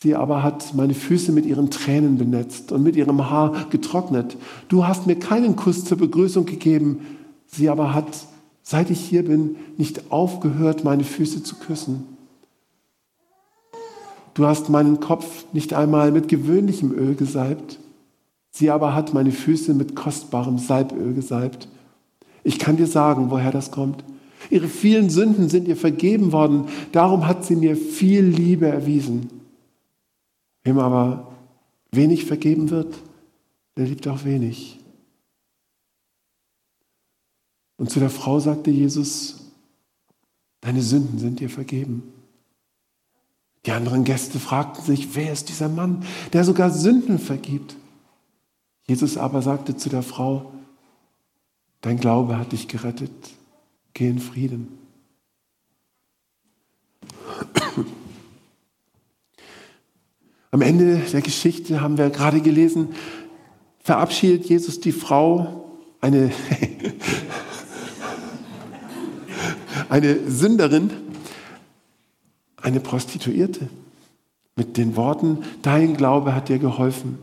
Sie 0.03 0.15
aber 0.15 0.43
hat 0.43 0.73
meine 0.75 0.95
Füße 0.95 1.31
mit 1.31 1.45
ihren 1.45 1.69
Tränen 1.69 2.17
benetzt 2.17 2.73
und 2.73 2.83
mit 2.83 2.97
ihrem 2.97 3.29
Haar 3.29 3.67
getrocknet. 3.69 4.35
Du 4.67 4.85
hast 4.85 5.07
mir 5.07 5.15
keinen 5.15 5.55
Kuss 5.55 5.85
zur 5.85 5.97
Begrüßung 5.97 6.45
gegeben. 6.45 7.05
Sie 7.47 7.69
aber 7.69 7.93
hat, 7.93 8.27
seit 8.63 8.89
ich 8.89 8.99
hier 8.99 9.23
bin, 9.23 9.55
nicht 9.77 10.11
aufgehört, 10.11 10.83
meine 10.83 11.05
Füße 11.05 11.41
zu 11.43 11.55
küssen. 11.55 12.03
Du 14.33 14.45
hast 14.45 14.67
meinen 14.67 14.99
Kopf 14.99 15.45
nicht 15.53 15.73
einmal 15.73 16.11
mit 16.11 16.27
gewöhnlichem 16.27 16.91
Öl 16.91 17.15
gesalbt. 17.15 17.79
Sie 18.49 18.71
aber 18.71 18.93
hat 18.93 19.13
meine 19.13 19.31
Füße 19.31 19.73
mit 19.73 19.95
kostbarem 19.95 20.57
Salböl 20.57 21.13
gesalbt. 21.13 21.69
Ich 22.43 22.59
kann 22.59 22.75
dir 22.75 22.87
sagen, 22.87 23.31
woher 23.31 23.51
das 23.51 23.71
kommt. 23.71 24.03
Ihre 24.49 24.67
vielen 24.67 25.09
Sünden 25.09 25.47
sind 25.47 25.65
ihr 25.65 25.77
vergeben 25.77 26.33
worden, 26.33 26.65
darum 26.91 27.25
hat 27.25 27.45
sie 27.45 27.55
mir 27.55 27.77
viel 27.77 28.25
Liebe 28.25 28.67
erwiesen. 28.67 29.42
Wem 30.63 30.79
aber 30.79 31.35
wenig 31.91 32.25
vergeben 32.25 32.69
wird, 32.69 32.95
der 33.77 33.85
liebt 33.85 34.07
auch 34.07 34.23
wenig. 34.23 34.79
Und 37.77 37.89
zu 37.89 37.99
der 37.99 38.09
Frau 38.09 38.39
sagte 38.39 38.71
Jesus, 38.71 39.51
deine 40.61 40.81
Sünden 40.81 41.19
sind 41.19 41.39
dir 41.39 41.49
vergeben. 41.49 42.03
Die 43.65 43.71
anderen 43.71 44.03
Gäste 44.03 44.39
fragten 44.39 44.83
sich, 44.83 45.15
wer 45.15 45.31
ist 45.31 45.49
dieser 45.49 45.69
Mann, 45.69 46.05
der 46.33 46.43
sogar 46.43 46.69
Sünden 46.69 47.17
vergibt? 47.19 47.75
Jesus 48.87 49.17
aber 49.17 49.41
sagte 49.41 49.77
zu 49.77 49.89
der 49.89 50.03
Frau, 50.03 50.53
dein 51.81 51.97
Glaube 51.97 52.37
hat 52.37 52.51
dich 52.51 52.67
gerettet, 52.67 53.11
geh 53.93 54.09
in 54.09 54.19
Frieden. 54.19 54.77
Am 60.53 60.61
Ende 60.61 61.01
der 61.11 61.23
Geschichte 61.23 61.81
haben 61.81 61.97
wir 61.97 62.11
gerade 62.11 62.39
gelesen, 62.39 62.89
verabschiedet 63.79 64.45
Jesus 64.45 64.79
die 64.79 64.91
Frau, 64.91 65.71
eine, 65.99 66.29
eine 69.89 70.29
Sünderin, 70.29 70.91
eine 72.61 72.79
Prostituierte, 72.79 73.67
mit 74.55 74.77
den 74.77 74.95
Worten, 74.95 75.39
dein 75.63 75.97
Glaube 75.97 76.35
hat 76.35 76.49
dir 76.49 76.59
geholfen, 76.59 77.17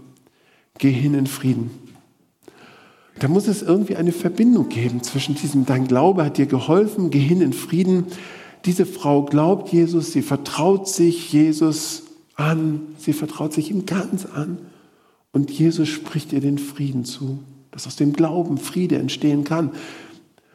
geh 0.78 0.90
hin 0.90 1.14
in 1.14 1.28
Frieden. 1.28 1.70
Da 3.20 3.28
muss 3.28 3.46
es 3.46 3.62
irgendwie 3.62 3.94
eine 3.94 4.10
Verbindung 4.10 4.70
geben 4.70 5.04
zwischen 5.04 5.36
diesem, 5.36 5.66
dein 5.66 5.86
Glaube 5.86 6.24
hat 6.24 6.36
dir 6.36 6.46
geholfen, 6.46 7.10
geh 7.10 7.20
hin 7.20 7.42
in 7.42 7.52
Frieden. 7.52 8.06
Diese 8.64 8.86
Frau 8.86 9.22
glaubt 9.22 9.72
Jesus, 9.72 10.10
sie 10.10 10.22
vertraut 10.22 10.88
sich 10.88 11.32
Jesus 11.32 12.09
an, 12.40 12.80
sie 12.98 13.12
vertraut 13.12 13.52
sich 13.52 13.70
ihm 13.70 13.86
ganz 13.86 14.26
an. 14.26 14.58
Und 15.32 15.50
Jesus 15.50 15.88
spricht 15.88 16.32
ihr 16.32 16.40
den 16.40 16.58
Frieden 16.58 17.04
zu, 17.04 17.38
dass 17.70 17.86
aus 17.86 17.96
dem 17.96 18.12
Glauben 18.12 18.58
Friede 18.58 18.98
entstehen 18.98 19.44
kann. 19.44 19.70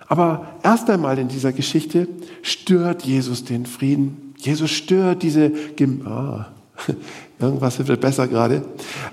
Aber 0.07 0.57
erst 0.63 0.89
einmal 0.89 1.17
in 1.17 1.29
dieser 1.29 1.53
Geschichte 1.53 2.07
stört 2.41 3.03
Jesus 3.03 3.45
den 3.45 3.65
Frieden. 3.65 4.33
Jesus 4.37 4.71
stört 4.71 5.23
diese, 5.23 5.51
ah, 6.05 6.47
irgendwas 7.39 7.87
wird 7.87 8.01
besser 8.01 8.27
gerade, 8.27 8.63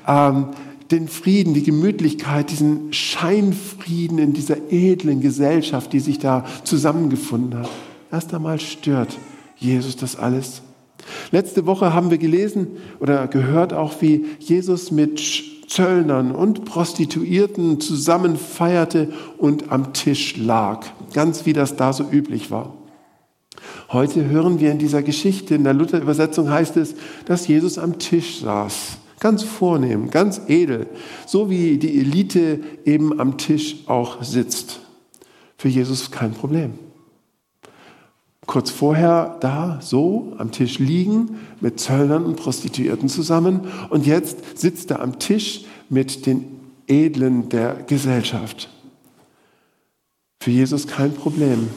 ähm, 0.06 0.48
den 0.90 1.08
Frieden, 1.08 1.54
die 1.54 1.62
Gemütlichkeit, 1.62 2.50
diesen 2.50 2.92
Scheinfrieden 2.92 4.18
in 4.18 4.34
dieser 4.34 4.70
edlen 4.70 5.20
Gesellschaft, 5.20 5.92
die 5.92 6.00
sich 6.00 6.18
da 6.18 6.44
zusammengefunden 6.64 7.60
hat. 7.60 7.70
Erst 8.10 8.34
einmal 8.34 8.60
stört 8.60 9.16
Jesus 9.56 9.96
das 9.96 10.16
alles. 10.16 10.60
Letzte 11.30 11.66
Woche 11.66 11.92
haben 11.92 12.10
wir 12.10 12.18
gelesen 12.18 12.68
oder 13.00 13.26
gehört 13.26 13.72
auch, 13.72 14.00
wie 14.00 14.26
Jesus 14.38 14.90
mit 14.90 15.20
Zöllnern 15.68 16.32
und 16.32 16.64
Prostituierten 16.64 17.80
zusammen 17.80 18.36
feierte 18.36 19.12
und 19.38 19.72
am 19.72 19.94
Tisch 19.94 20.36
lag, 20.36 20.86
ganz 21.14 21.46
wie 21.46 21.54
das 21.54 21.76
da 21.76 21.92
so 21.92 22.04
üblich 22.10 22.50
war. 22.50 22.74
Heute 23.90 24.28
hören 24.28 24.60
wir 24.60 24.70
in 24.70 24.78
dieser 24.78 25.02
Geschichte, 25.02 25.54
in 25.54 25.64
der 25.64 25.74
Luther-Übersetzung 25.74 26.50
heißt 26.50 26.76
es, 26.76 26.94
dass 27.24 27.46
Jesus 27.46 27.78
am 27.78 27.98
Tisch 27.98 28.40
saß. 28.40 28.98
Ganz 29.20 29.44
vornehm, 29.44 30.10
ganz 30.10 30.42
edel, 30.48 30.88
so 31.26 31.48
wie 31.48 31.78
die 31.78 32.00
Elite 32.00 32.60
eben 32.84 33.20
am 33.20 33.38
Tisch 33.38 33.76
auch 33.86 34.22
sitzt. 34.22 34.80
Für 35.56 35.68
Jesus 35.68 36.10
kein 36.10 36.32
Problem. 36.32 36.72
Kurz 38.46 38.70
vorher 38.70 39.36
da 39.40 39.78
so 39.80 40.32
am 40.38 40.50
Tisch 40.50 40.78
liegen 40.78 41.38
mit 41.60 41.78
Zöllnern 41.78 42.24
und 42.24 42.36
Prostituierten 42.36 43.08
zusammen 43.08 43.68
und 43.88 44.06
jetzt 44.06 44.58
sitzt 44.58 44.90
er 44.90 45.00
am 45.00 45.18
Tisch 45.18 45.64
mit 45.88 46.26
den 46.26 46.60
Edlen 46.88 47.48
der 47.48 47.74
Gesellschaft. 47.86 48.68
Für 50.42 50.50
Jesus 50.50 50.88
kein 50.88 51.14
Problem. 51.14 51.68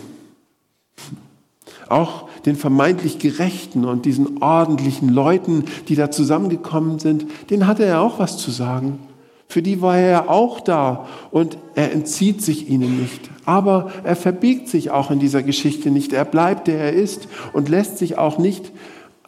Auch 1.87 2.27
den 2.47 2.55
vermeintlich 2.55 3.19
Gerechten 3.19 3.85
und 3.85 4.05
diesen 4.05 4.41
ordentlichen 4.41 5.09
Leuten, 5.09 5.65
die 5.87 5.95
da 5.95 6.09
zusammengekommen 6.09 6.97
sind, 6.97 7.27
denen 7.51 7.67
hatte 7.67 7.85
er 7.85 8.01
auch 8.01 8.17
was 8.17 8.39
zu 8.39 8.49
sagen. 8.49 8.99
Für 9.47 9.61
die 9.61 9.81
war 9.81 9.97
er 9.97 10.29
auch 10.29 10.59
da 10.59 11.07
und 11.31 11.57
er 11.75 11.91
entzieht 11.91 12.41
sich 12.41 12.69
ihnen 12.69 12.99
nicht. 12.99 13.29
Aber 13.45 13.91
er 14.03 14.15
verbiegt 14.15 14.67
sich 14.67 14.91
auch 14.91 15.11
in 15.11 15.19
dieser 15.19 15.43
Geschichte 15.43 15.91
nicht. 15.91 16.13
Er 16.13 16.25
bleibt, 16.25 16.67
der 16.67 16.79
er 16.79 16.93
ist 16.93 17.27
und 17.53 17.69
lässt 17.69 17.97
sich 17.97 18.17
auch 18.17 18.37
nicht 18.37 18.71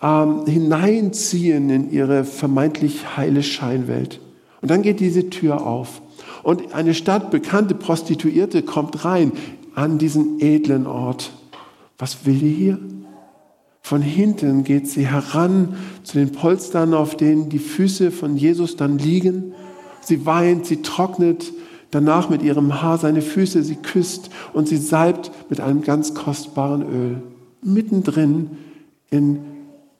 ähm, 0.01 0.45
hineinziehen 0.45 1.69
in 1.69 1.91
ihre 1.91 2.23
vermeintlich 2.23 3.15
heile 3.15 3.43
Scheinwelt. 3.43 4.19
Und 4.61 4.71
dann 4.71 4.81
geht 4.81 4.99
diese 4.99 5.29
Tür 5.29 5.65
auf. 5.65 6.01
Und 6.43 6.73
eine 6.73 6.93
stadtbekannte 6.93 7.75
Prostituierte 7.75 8.63
kommt 8.63 9.05
rein 9.05 9.31
an 9.75 9.97
diesen 9.97 10.39
edlen 10.39 10.87
Ort. 10.87 11.31
Was 11.97 12.25
will 12.25 12.39
die 12.39 12.53
hier? 12.53 12.79
Von 13.81 14.01
hinten 14.01 14.63
geht 14.63 14.87
sie 14.87 15.07
heran 15.07 15.75
zu 16.03 16.17
den 16.17 16.31
Polstern, 16.31 16.93
auf 16.93 17.15
denen 17.15 17.49
die 17.49 17.59
Füße 17.59 18.11
von 18.11 18.35
Jesus 18.35 18.75
dann 18.75 18.97
liegen. 18.97 19.53
Sie 20.07 20.25
weint, 20.25 20.65
sie 20.65 20.81
trocknet 20.81 21.51
danach 21.91 22.29
mit 22.29 22.41
ihrem 22.41 22.81
Haar 22.81 22.97
seine 22.97 23.21
Füße, 23.21 23.61
sie 23.61 23.75
küsst 23.75 24.29
und 24.53 24.65
sie 24.65 24.77
salbt 24.77 25.31
mit 25.49 25.59
einem 25.59 25.81
ganz 25.81 26.13
kostbaren 26.13 26.81
Öl. 26.81 27.23
Mittendrin 27.61 28.51
in 29.09 29.39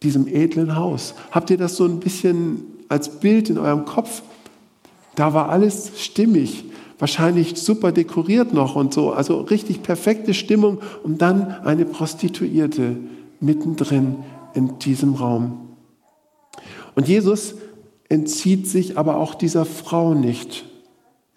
diesem 0.03 0.25
edlen 0.25 0.77
Haus. 0.77 1.13
Habt 1.31 1.49
ihr 1.49 1.57
das 1.57 1.75
so 1.75 1.83
ein 1.83 1.99
bisschen 1.99 2.63
als 2.87 3.19
Bild 3.19 3.49
in 3.49 3.57
eurem 3.57 3.83
Kopf? 3.83 4.21
Da 5.15 5.33
war 5.33 5.49
alles 5.49 5.91
stimmig 5.97 6.63
wahrscheinlich 6.99 7.57
super 7.57 7.91
dekoriert 7.91 8.53
noch 8.53 8.77
und 8.77 8.93
so, 8.93 9.11
also 9.11 9.41
richtig 9.41 9.83
perfekte 9.83 10.33
Stimmung 10.33 10.79
und 11.03 11.21
dann 11.21 11.51
eine 11.65 11.83
Prostituierte 11.83 12.95
mittendrin 13.41 14.19
in 14.53 14.79
diesem 14.79 15.15
Raum. 15.15 15.67
Und 16.95 17.09
Jesus 17.09 17.55
entzieht 18.09 18.67
sich 18.67 18.97
aber 18.97 19.17
auch 19.17 19.35
dieser 19.35 19.65
Frau 19.65 20.13
nicht. 20.13 20.65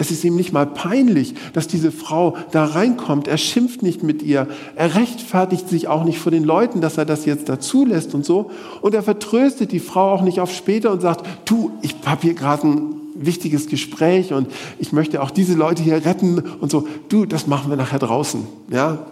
Es 0.01 0.11
ist 0.11 0.25
ihm 0.25 0.35
nicht 0.35 0.55
mal 0.55 0.67
peinlich, 0.67 1.35
dass 1.53 1.69
diese 1.69 1.93
Frau 1.93 2.35
da 2.53 2.65
reinkommt. 2.65 3.29
Er 3.29 3.37
schimpft 3.37 3.83
nicht 3.83 4.03
mit 4.03 4.23
ihr. 4.23 4.49
Er 4.75 4.95
rechtfertigt 4.95 5.69
sich 5.69 5.89
auch 5.89 6.05
nicht 6.05 6.19
vor 6.19 6.33
den 6.33 6.43
Leuten, 6.43 6.81
dass 6.81 6.97
er 6.97 7.05
das 7.05 7.27
jetzt 7.27 7.51
dazu 7.51 7.85
lässt 7.85 8.15
und 8.15 8.25
so. 8.25 8.51
Und 8.81 8.95
er 8.95 9.03
vertröstet 9.03 9.73
die 9.73 9.79
Frau 9.79 10.15
auch 10.15 10.23
nicht 10.23 10.41
auf 10.41 10.55
später 10.55 10.91
und 10.91 11.03
sagt, 11.03 11.27
du, 11.45 11.73
ich 11.83 11.97
habe 12.07 12.23
hier 12.23 12.33
gerade 12.33 12.67
ein 12.67 12.95
wichtiges 13.15 13.67
Gespräch 13.67 14.33
und 14.33 14.49
ich 14.79 14.95
möchte 14.95 15.21
auch 15.23 15.31
diese 15.31 15.53
Leute 15.53 15.83
hier 15.83 16.03
retten 16.07 16.39
und 16.39 16.71
so. 16.71 16.89
Du, 17.11 17.27
das 17.27 17.47
machen 17.47 17.69
wir 17.69 17.77
nachher 17.77 17.99
draußen. 17.99 18.47
Ja, 18.71 19.07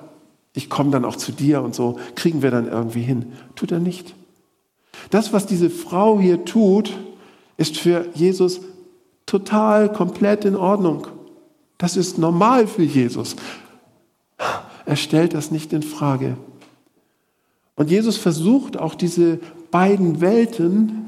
ich 0.54 0.70
komme 0.70 0.90
dann 0.90 1.04
auch 1.04 1.16
zu 1.16 1.32
dir 1.32 1.60
und 1.60 1.74
so. 1.74 1.98
Kriegen 2.14 2.40
wir 2.40 2.50
dann 2.50 2.66
irgendwie 2.66 3.02
hin. 3.02 3.26
Tut 3.56 3.72
er 3.72 3.78
nicht. 3.78 4.14
Das, 5.10 5.34
was 5.34 5.44
diese 5.44 5.68
Frau 5.68 6.18
hier 6.18 6.46
tut, 6.46 6.94
ist 7.58 7.76
für 7.76 8.06
Jesus 8.14 8.60
total, 9.26 9.92
komplett 9.92 10.46
in 10.46 10.56
Ordnung. 10.56 11.06
Das 11.76 11.96
ist 11.96 12.16
normal 12.16 12.66
für 12.66 12.82
Jesus. 12.82 13.36
Er 14.86 14.96
stellt 14.96 15.34
das 15.34 15.50
nicht 15.50 15.74
in 15.74 15.82
Frage. 15.82 16.38
Und 17.76 17.90
Jesus 17.90 18.16
versucht 18.16 18.78
auch 18.78 18.94
diese 18.94 19.38
beiden 19.70 20.20
Welten 20.20 21.06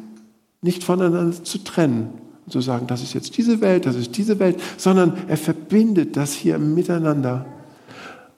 nicht 0.61 0.85
voneinander 0.85 1.43
zu 1.43 1.59
trennen. 1.65 2.11
Zu 2.49 2.61
sagen, 2.61 2.87
das 2.89 3.03
ist 3.03 3.15
jetzt 3.15 3.37
diese 3.37 3.61
Welt, 3.61 3.87
das 3.87 3.95
ist 3.95 4.17
diese 4.17 4.39
Welt, 4.41 4.61
sondern 4.77 5.17
er 5.29 5.37
verbindet 5.37 6.17
das 6.17 6.33
hier 6.33 6.59
miteinander. 6.59 7.47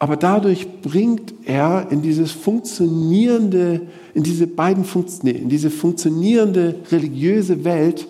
Aber 0.02 0.16
dadurch 0.16 0.66
bringt 0.82 1.32
er 1.44 1.86
in 1.92 2.02
dieses 2.02 2.32
funktionierende, 2.32 3.82
in 4.14 4.24
diese 4.24 4.48
beiden 4.48 4.84
nee, 5.22 5.30
in 5.30 5.48
diese 5.48 5.70
funktionierende 5.70 6.74
religiöse 6.90 7.62
Welt 7.62 8.08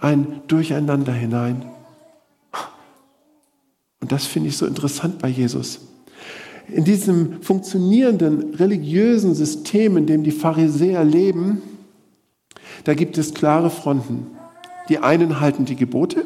ein 0.00 0.40
Durcheinander 0.46 1.12
hinein. 1.12 1.66
Und 4.00 4.10
das 4.10 4.24
finde 4.24 4.48
ich 4.48 4.56
so 4.56 4.64
interessant 4.64 5.18
bei 5.18 5.28
Jesus. 5.28 5.80
In 6.68 6.84
diesem 6.84 7.42
funktionierenden 7.42 8.54
religiösen 8.54 9.34
System, 9.34 9.98
in 9.98 10.06
dem 10.06 10.24
die 10.24 10.32
Pharisäer 10.32 11.04
leben, 11.04 11.60
da 12.84 12.94
gibt 12.94 13.18
es 13.18 13.34
klare 13.34 13.68
Fronten. 13.68 14.28
Die 14.88 14.96
einen 14.96 15.40
halten 15.40 15.66
die 15.66 15.76
Gebote 15.76 16.24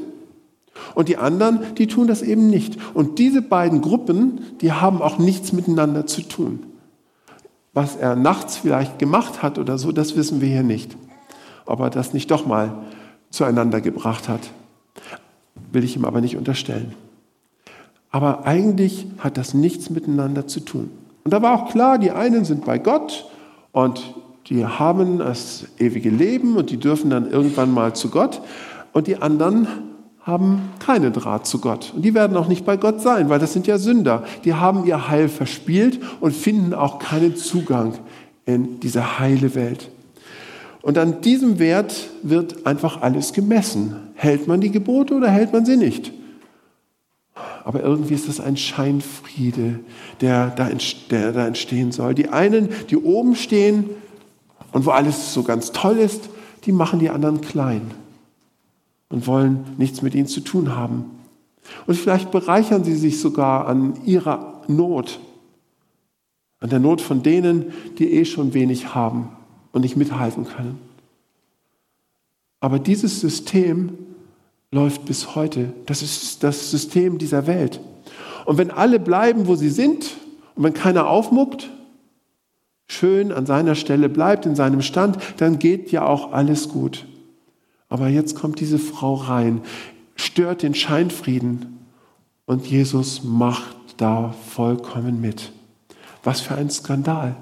und 0.99 1.09
die 1.09 1.17
anderen, 1.17 1.61
die 1.77 1.87
tun 1.87 2.09
das 2.09 2.23
eben 2.23 2.51
nicht. 2.51 2.77
Und 2.93 3.21
diese 3.21 3.41
beiden 3.41 3.83
Gruppen, 3.83 4.41
die 4.61 4.73
haben 4.73 5.01
auch 5.01 5.17
nichts 5.17 5.53
miteinander 5.53 6.07
zu 6.09 6.23
tun. 6.23 6.65
Was 7.73 7.95
er 7.95 8.17
nachts 8.17 8.57
vielleicht 8.57 8.99
gemacht 8.99 9.41
hat 9.41 9.61
oder 9.61 9.79
so, 9.79 9.93
das 9.93 10.17
wissen 10.17 10.41
wir 10.41 10.49
hier 10.49 10.65
nicht. 10.65 10.97
Ob 11.67 11.79
er 11.79 11.91
das 11.91 12.15
nicht 12.15 12.33
doch 12.33 12.47
mal 12.47 12.83
zueinander 13.31 13.81
gebracht 13.81 14.29
hat. 14.29 14.41
Will 15.71 15.85
ich 15.85 15.95
ihm 15.95 16.05
aber 16.05 16.21
nicht 16.21 16.37
unterstellen. 16.37 16.97
Aber 18.11 18.45
eigentlich 18.45 19.07
hat 19.19 19.37
das 19.37 19.55
nichts 19.55 19.91
miteinander 19.91 20.49
zu 20.49 20.59
tun. 20.59 20.91
Und 21.23 21.31
da 21.33 21.43
war 21.43 21.55
auch 21.55 21.71
klar, 21.71 21.99
die 21.99 22.11
einen 22.11 22.45
sind 22.45 22.65
bei 22.65 22.79
Gott 22.79 23.31
und 23.71 24.17
die 24.49 24.67
haben 24.67 25.19
das 25.19 25.65
ewige 25.79 26.11
Leben 26.11 26.57
und 26.57 26.71
die 26.71 26.79
dürfen 26.79 27.09
dann 27.09 27.31
irgendwann 27.31 27.73
mal 27.73 27.95
zu 27.95 28.11
Gott. 28.11 28.41
Und 28.93 29.07
die 29.07 29.23
anderen 29.23 29.69
haben 30.29 30.75
keinen 30.79 31.15
Draht 31.15 31.47
zu 31.47 31.59
Gott. 31.59 31.95
Und 31.97 32.03
die 32.03 32.13
werden 32.13 32.37
auch 32.37 32.49
nicht 32.49 32.67
bei 32.67 32.77
Gott 32.77 33.01
sein, 33.01 33.31
weil 33.31 33.39
das 33.39 33.55
sind 33.55 33.67
ja 33.67 33.79
Sünder. 33.79 34.25
Die 34.45 34.53
haben 34.53 34.85
ihr 34.85 35.09
Heil 35.09 35.31
verspielt 35.31 36.01
und 36.21 36.37
finden 36.37 36.75
auch 36.75 36.99
keinen 36.99 37.35
Zugang 37.35 37.95
in 38.45 38.79
diese 38.81 39.19
heile 39.19 39.55
Welt. 39.55 39.91
Und 40.83 40.99
an 40.99 41.23
diesem 41.23 41.59
Wert 41.59 42.11
wird 42.23 42.67
einfach 42.67 43.01
alles 43.01 43.33
gemessen. 43.33 43.97
Hält 44.17 44.47
man 44.47 44.61
die 44.61 44.71
Gebote 44.71 45.15
oder 45.15 45.31
hält 45.31 45.55
man 45.55 45.65
sie 45.65 45.79
nicht? 45.79 46.13
Aber 47.65 47.83
irgendwie 47.83 48.15
ist 48.15 48.29
das 48.29 48.39
ein 48.39 48.59
Scheinfriede, 48.59 49.81
der 50.21 50.51
da, 50.51 50.69
der 51.11 51.33
da 51.33 51.47
entstehen 51.47 51.91
soll. 51.91 52.15
Die 52.15 52.29
einen, 52.29 52.69
die 52.91 52.99
oben 52.99 53.35
stehen 53.35 53.89
und 54.73 54.85
wo 54.85 54.91
alles 54.91 55.33
so 55.33 55.43
ganz 55.43 55.73
toll 55.73 55.97
ist, 55.97 56.29
die 56.67 56.73
machen 56.73 56.99
die 56.99 57.09
anderen 57.09 57.41
klein 57.41 57.91
und 59.09 59.27
wollen 59.27 59.65
nichts 59.79 60.03
mit 60.03 60.15
ihnen 60.15 60.27
zu 60.27 60.41
tun 60.41 60.75
haben. 60.75 61.11
Und 61.87 61.97
vielleicht 61.97 62.31
bereichern 62.31 62.85
sie 62.85 62.95
sich 62.95 63.21
sogar 63.21 63.67
an 63.67 64.05
ihrer 64.05 64.63
Not, 64.69 65.21
an 66.61 66.71
der 66.71 66.79
Not 66.79 67.01
von 67.01 67.23
denen, 67.23 67.73
die 67.99 68.13
eh 68.13 68.25
schon 68.25 68.55
wenig 68.55 68.95
haben 68.95 69.31
und 69.73 69.83
nicht 69.83 69.97
mithalten 69.97 70.45
können. 70.45 70.79
Aber 72.61 72.79
dieses 72.79 73.21
System 73.21 73.91
läuft 74.71 75.05
bis 75.05 75.35
heute. 75.35 75.73
Das 75.87 76.03
ist 76.03 76.43
das 76.43 76.71
System 76.71 77.19
dieser 77.19 77.47
Welt. 77.47 77.81
Und 78.45 78.59
wenn 78.59 78.71
alle 78.71 78.99
bleiben, 78.99 79.47
wo 79.47 79.55
sie 79.55 79.71
sind, 79.71 80.17
und 80.55 80.65
wenn 80.65 80.75
keiner 80.75 81.09
aufmuckt, 81.09 81.71
schön 82.89 83.31
an 83.31 83.47
seiner 83.47 83.75
Stelle 83.75 84.09
bleibt, 84.09 84.47
in 84.47 84.57
seinem 84.57 84.83
Stand, 84.83 85.19
dann 85.37 85.59
geht 85.59 85.93
ja 85.93 86.07
auch 86.07 86.33
alles 86.33 86.69
gut. 86.69 87.07
Aber 87.89 88.09
jetzt 88.09 88.35
kommt 88.35 88.61
diese 88.61 88.79
Frau 88.79 89.15
rein, 89.15 89.63
stört 90.17 90.63
den 90.63 90.75
Scheinfrieden 90.75 91.79
und 92.47 92.67
Jesus 92.67 93.23
macht 93.25 93.77
da 93.97 94.35
vollkommen 94.49 95.21
mit. 95.21 95.53
Was 96.25 96.41
für 96.41 96.55
ein 96.55 96.71
Skandal. 96.71 97.37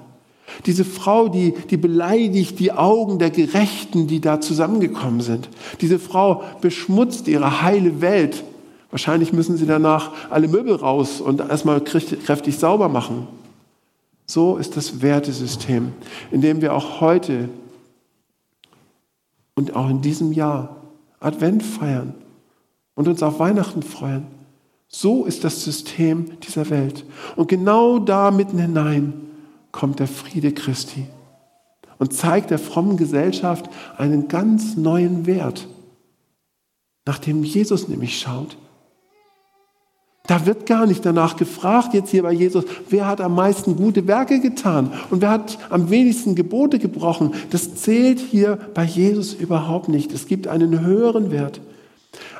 Diese 0.65 0.85
Frau, 0.85 1.27
die, 1.27 1.53
die 1.69 1.77
beleidigt 1.77 2.59
die 2.59 2.71
Augen 2.71 3.19
der 3.19 3.29
Gerechten, 3.29 4.07
die 4.07 4.21
da 4.21 4.39
zusammengekommen 4.39 5.21
sind. 5.21 5.49
Diese 5.81 5.99
Frau 5.99 6.43
beschmutzt 6.61 7.27
ihre 7.27 7.61
heile 7.61 8.01
Welt. 8.01 8.43
Wahrscheinlich 8.89 9.33
müssen 9.33 9.57
sie 9.57 9.65
danach 9.65 10.11
alle 10.29 10.47
Möbel 10.47 10.75
raus 10.75 11.19
und 11.19 11.41
erstmal 11.41 11.81
kräftig 11.81 12.57
sauber 12.57 12.87
machen. 12.87 13.27
So 14.25 14.57
ist 14.57 14.77
das 14.77 15.01
Wertesystem, 15.01 15.91
in 16.31 16.41
dem 16.41 16.61
wir 16.61 16.73
auch 16.73 17.01
heute 17.01 17.49
und 19.57 19.75
auch 19.75 19.89
in 19.89 20.01
diesem 20.01 20.31
Jahr 20.33 20.83
Advent 21.19 21.63
feiern 21.63 22.13
und 22.93 23.07
uns 23.07 23.23
auf 23.23 23.39
Weihnachten 23.39 23.81
freuen. 23.81 24.27
So 24.87 25.25
ist 25.25 25.43
das 25.43 25.63
System 25.63 26.39
dieser 26.41 26.69
Welt. 26.69 27.05
Und 27.35 27.47
genau 27.47 27.97
da 27.97 28.29
mitten 28.29 28.59
hinein 28.59 29.13
kommt 29.71 29.99
der 29.99 30.07
Friede 30.07 30.53
Christi 30.53 31.07
und 31.97 32.13
zeigt 32.13 32.51
der 32.51 32.59
frommen 32.59 32.97
Gesellschaft 32.97 33.67
einen 33.97 34.27
ganz 34.27 34.77
neuen 34.77 35.25
Wert, 35.25 35.67
nach 37.05 37.17
dem 37.17 37.43
Jesus 37.43 37.87
nämlich 37.87 38.19
schaut. 38.19 38.57
Da 40.27 40.45
wird 40.45 40.65
gar 40.65 40.85
nicht 40.85 41.05
danach 41.05 41.37
gefragt, 41.37 41.93
jetzt 41.93 42.11
hier 42.11 42.23
bei 42.23 42.33
Jesus, 42.33 42.65
wer 42.89 43.07
hat 43.07 43.21
am 43.21 43.33
meisten 43.33 43.77
gute 43.77 44.07
Werke 44.07 44.41
getan 44.41 44.91
und 45.09 45.21
wer 45.21 45.29
hat 45.29 45.57
am 45.69 45.89
wenigsten 45.89 46.35
Gebote 46.35 46.79
gebrochen. 46.79 47.33
Das 47.49 47.75
zählt 47.75 48.19
hier 48.19 48.57
bei 48.73 48.83
Jesus 48.83 49.33
überhaupt 49.33 49.87
nicht. 49.87 50.11
Es 50.11 50.27
gibt 50.27 50.47
einen 50.47 50.81
höheren 50.81 51.31
Wert. 51.31 51.61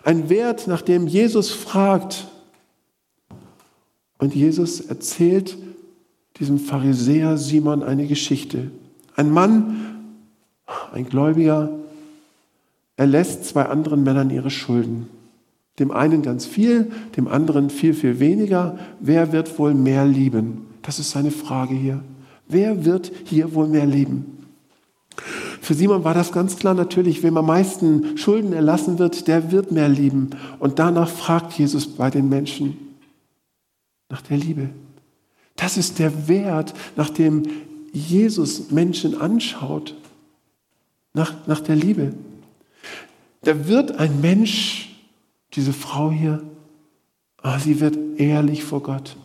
Ein 0.04 0.30
Wert, 0.30 0.68
nach 0.68 0.82
dem 0.82 1.08
Jesus 1.08 1.50
fragt. 1.50 2.28
Und 4.18 4.36
Jesus 4.36 4.82
erzählt 4.82 5.58
diesem 6.40 6.60
Pharisäer 6.60 7.38
Simon 7.38 7.84
eine 7.84 8.06
Geschichte. 8.06 8.70
Ein 9.16 9.32
Mann, 9.32 9.78
ein 10.94 11.08
Gläubiger, 11.08 11.70
er 12.98 13.06
lässt 13.06 13.46
zwei 13.46 13.64
anderen 13.64 14.04
Männern 14.04 14.30
ihre 14.30 14.50
Schulden. 14.50 15.08
Dem 15.80 15.92
einen 15.92 16.22
ganz 16.22 16.46
viel, 16.46 16.92
dem 17.16 17.28
anderen 17.28 17.70
viel, 17.70 17.94
viel 17.94 18.20
weniger. 18.20 18.78
Wer 19.00 19.32
wird 19.32 19.60
wohl 19.60 19.74
mehr 19.74 20.06
lieben? 20.06 20.66
Das 20.82 21.00
ist 21.00 21.12
seine 21.12 21.32
Frage 21.32 21.76
hier. 21.76 22.04
Wer 22.48 22.86
wird 22.86 23.12
hier 23.26 23.54
wohl 23.54 23.68
mehr 23.68 23.86
lieben? 23.86 24.38
Für 25.62 25.74
Simon 25.74 26.04
war 26.04 26.14
das 26.14 26.32
ganz 26.32 26.56
klar 26.56 26.74
natürlich, 26.74 27.24
wem 27.24 27.38
am 27.38 27.48
meisten 27.48 28.18
Schulden 28.18 28.54
erlassen 28.54 29.00
wird, 29.00 29.28
der 29.28 29.52
wird 29.52 29.72
mehr 29.72 29.90
lieben. 29.90 30.30
Und 30.60 30.80
danach 30.80 31.10
fragt 31.10 31.54
Jesus 31.54 31.88
bei 31.88 32.10
den 32.10 32.30
Menschen 32.30 32.78
nach 34.10 34.22
der 34.22 34.38
Liebe. 34.38 34.70
Das 35.58 35.76
ist 35.76 36.00
der 36.00 36.28
Wert, 36.28 36.74
nach 36.96 37.10
dem 37.10 37.44
Jesus 37.92 38.72
Menschen 38.72 39.20
anschaut, 39.20 39.96
nach, 41.14 41.34
nach 41.48 41.60
der 41.60 41.76
Liebe. 41.76 42.14
Da 43.42 43.68
wird 43.68 43.98
ein 44.00 44.22
Mensch, 44.22 44.87
diese 45.54 45.74
Frau 45.74 46.12
hier, 46.12 46.44
oh, 47.44 47.58
sie 47.60 47.80
wird 47.80 47.98
ehrlich 48.20 48.64
vor 48.64 48.84
Gott. 48.84 49.18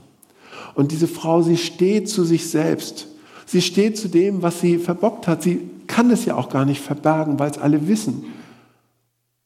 Und 0.74 0.92
diese 0.92 1.08
Frau, 1.08 1.42
sie 1.42 1.56
steht 1.56 2.08
zu 2.08 2.24
sich 2.24 2.48
selbst. 2.48 3.08
Sie 3.46 3.61
steht 3.61 3.98
zu 3.98 4.08
dem, 4.08 4.42
was 4.42 4.61
sie 4.61 4.78
verbockt 4.78 5.28
hat. 5.28 5.42
Sie 5.42 5.68
kann 5.87 6.11
es 6.11 6.24
ja 6.24 6.37
auch 6.37 6.48
gar 6.48 6.64
nicht 6.64 6.80
verbergen, 6.80 7.38
weil 7.38 7.50
es 7.50 7.58
alle 7.58 7.88
wissen. 7.88 8.24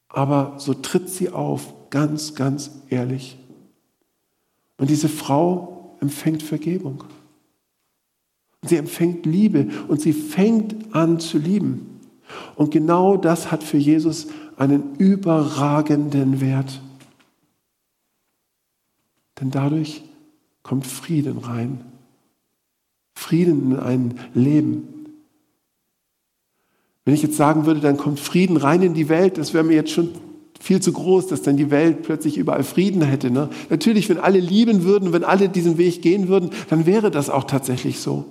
Aber 0.07 0.55
so 0.57 0.73
tritt 0.73 1.09
sie 1.09 1.29
auf, 1.29 1.73
ganz, 1.89 2.35
ganz 2.35 2.71
ehrlich. 2.89 3.37
Und 4.77 4.89
diese 4.89 5.09
Frau 5.09 5.97
empfängt 5.99 6.43
Vergebung. 6.43 7.03
Sie 8.63 8.77
empfängt 8.77 9.25
Liebe 9.25 9.67
und 9.87 10.01
sie 10.01 10.13
fängt 10.13 10.95
an 10.95 11.19
zu 11.19 11.37
lieben. 11.37 11.99
Und 12.55 12.71
genau 12.71 13.17
das 13.17 13.51
hat 13.51 13.63
für 13.63 13.77
Jesus 13.77 14.27
einen 14.57 14.95
überragenden 14.97 16.41
Wert. 16.41 16.81
Denn 19.39 19.51
dadurch 19.51 20.03
kommt 20.63 20.87
Frieden 20.87 21.37
rein. 21.37 21.81
Frieden 23.15 23.71
in 23.71 23.79
ein 23.79 24.19
Leben. 24.33 24.87
Wenn 27.05 27.13
ich 27.13 27.21
jetzt 27.21 27.37
sagen 27.37 27.65
würde, 27.65 27.79
dann 27.79 27.97
kommt 27.97 28.19
Frieden 28.19 28.57
rein 28.57 28.81
in 28.81 28.93
die 28.93 29.09
Welt, 29.09 29.37
das 29.37 29.53
wäre 29.53 29.63
mir 29.63 29.75
jetzt 29.75 29.91
schon 29.91 30.09
viel 30.59 30.81
zu 30.81 30.91
groß, 30.91 31.27
dass 31.27 31.43
dann 31.43 31.55
die 31.55 31.71
Welt 31.71 32.01
plötzlich 32.01 32.37
überall 32.37 32.63
Frieden 32.63 33.01
hätte. 33.03 33.29
Ne? 33.29 33.49
Natürlich, 33.69 34.09
wenn 34.09 34.17
alle 34.17 34.39
lieben 34.39 34.83
würden, 34.83 35.13
wenn 35.13 35.23
alle 35.23 35.49
diesen 35.49 35.77
Weg 35.77 36.01
gehen 36.01 36.27
würden, 36.27 36.49
dann 36.69 36.85
wäre 36.85 37.11
das 37.11 37.29
auch 37.29 37.43
tatsächlich 37.43 37.99
so. 37.99 38.25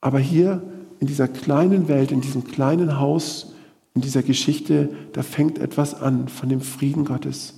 Aber 0.00 0.18
hier 0.18 0.62
in 1.00 1.06
dieser 1.06 1.28
kleinen 1.28 1.88
Welt, 1.88 2.12
in 2.12 2.20
diesem 2.20 2.44
kleinen 2.44 3.00
Haus, 3.00 3.53
in 3.94 4.00
dieser 4.00 4.22
Geschichte, 4.22 4.90
da 5.12 5.22
fängt 5.22 5.58
etwas 5.58 5.94
an 5.94 6.28
von 6.28 6.48
dem 6.48 6.60
Frieden 6.60 7.04
Gottes. 7.04 7.54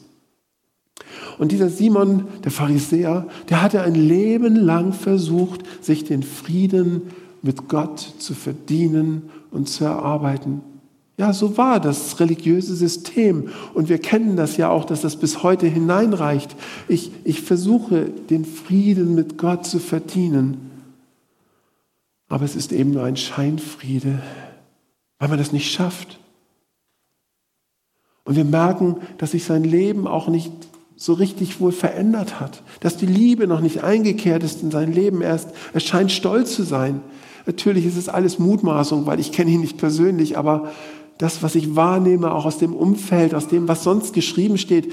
Und 1.38 1.52
dieser 1.52 1.68
Simon, 1.68 2.26
der 2.44 2.50
Pharisäer, 2.50 3.26
der 3.48 3.62
hatte 3.62 3.82
ein 3.82 3.94
Leben 3.94 4.56
lang 4.56 4.92
versucht, 4.92 5.60
sich 5.84 6.04
den 6.04 6.22
Frieden 6.22 7.02
mit 7.42 7.68
Gott 7.68 8.00
zu 8.18 8.34
verdienen 8.34 9.30
und 9.50 9.68
zu 9.68 9.84
erarbeiten. 9.84 10.62
Ja, 11.18 11.32
so 11.32 11.56
war 11.56 11.80
das 11.80 12.20
religiöse 12.20 12.74
System. 12.74 13.48
Und 13.72 13.88
wir 13.88 13.98
kennen 13.98 14.36
das 14.36 14.58
ja 14.58 14.68
auch, 14.68 14.84
dass 14.84 15.00
das 15.00 15.16
bis 15.16 15.42
heute 15.42 15.66
hineinreicht. 15.66 16.54
Ich, 16.88 17.10
ich 17.24 17.40
versuche, 17.40 18.10
den 18.10 18.44
Frieden 18.44 19.14
mit 19.14 19.38
Gott 19.38 19.64
zu 19.66 19.78
verdienen. 19.78 20.70
Aber 22.28 22.44
es 22.44 22.56
ist 22.56 22.72
eben 22.72 22.90
nur 22.90 23.04
ein 23.04 23.16
Scheinfriede, 23.16 24.22
weil 25.18 25.28
man 25.28 25.38
das 25.38 25.52
nicht 25.52 25.70
schafft. 25.70 26.18
Und 28.26 28.36
wir 28.36 28.44
merken, 28.44 28.96
dass 29.18 29.30
sich 29.30 29.44
sein 29.44 29.64
Leben 29.64 30.06
auch 30.06 30.28
nicht 30.28 30.52
so 30.96 31.12
richtig 31.12 31.60
wohl 31.60 31.72
verändert 31.72 32.40
hat, 32.40 32.62
dass 32.80 32.96
die 32.96 33.06
Liebe 33.06 33.46
noch 33.46 33.60
nicht 33.60 33.84
eingekehrt 33.84 34.42
ist 34.42 34.62
in 34.62 34.70
sein 34.70 34.92
Leben. 34.92 35.22
Erst 35.22 35.50
er 35.72 35.80
scheint 35.80 36.10
stolz 36.10 36.54
zu 36.54 36.64
sein. 36.64 37.00
Natürlich 37.46 37.86
ist 37.86 37.96
es 37.96 38.08
alles 38.08 38.38
Mutmaßung, 38.38 39.06
weil 39.06 39.20
ich 39.20 39.30
kenne 39.30 39.52
ihn 39.52 39.60
nicht 39.60 39.78
persönlich, 39.78 40.36
aber 40.36 40.72
das, 41.18 41.42
was 41.42 41.54
ich 41.54 41.76
wahrnehme, 41.76 42.34
auch 42.34 42.44
aus 42.44 42.58
dem 42.58 42.74
Umfeld, 42.74 43.34
aus 43.34 43.48
dem, 43.48 43.68
was 43.68 43.84
sonst 43.84 44.12
geschrieben 44.12 44.58
steht, 44.58 44.92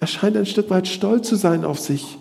er 0.00 0.06
scheint 0.08 0.36
ein 0.36 0.46
Stück 0.46 0.68
weit 0.68 0.88
stolz 0.88 1.28
zu 1.28 1.36
sein 1.36 1.64
auf 1.64 1.78
sich. 1.78 2.18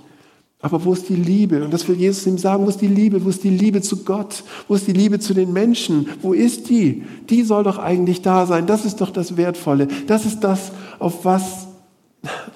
Aber 0.61 0.85
wo 0.85 0.93
ist 0.93 1.09
die 1.09 1.15
Liebe? 1.15 1.63
Und 1.63 1.73
das 1.73 1.87
will 1.87 1.95
Jesus 1.95 2.27
ihm 2.27 2.37
sagen, 2.37 2.65
wo 2.65 2.69
ist 2.69 2.81
die 2.81 2.87
Liebe? 2.87 3.23
Wo 3.23 3.29
ist 3.29 3.43
die 3.43 3.49
Liebe 3.49 3.81
zu 3.81 4.03
Gott? 4.03 4.43
Wo 4.67 4.75
ist 4.75 4.87
die 4.87 4.93
Liebe 4.93 5.19
zu 5.19 5.33
den 5.33 5.51
Menschen? 5.51 6.07
Wo 6.21 6.33
ist 6.33 6.69
die? 6.69 7.03
Die 7.29 7.43
soll 7.43 7.63
doch 7.63 7.79
eigentlich 7.79 8.21
da 8.21 8.45
sein. 8.45 8.67
Das 8.67 8.85
ist 8.85 9.01
doch 9.01 9.09
das 9.09 9.37
Wertvolle. 9.37 9.87
Das 10.05 10.25
ist 10.25 10.41
das, 10.41 10.71
auf 10.99 11.25
was 11.25 11.67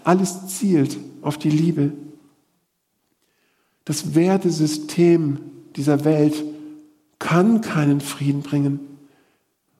alles 0.03 0.47
zielt, 0.47 0.97
auf 1.23 1.39
die 1.39 1.49
Liebe. 1.49 1.93
Das 3.85 4.13
Wertesystem 4.13 5.39
dieser 5.75 6.05
Welt 6.05 6.43
kann 7.17 7.61
keinen 7.61 8.01
Frieden 8.01 8.41
bringen. 8.41 8.79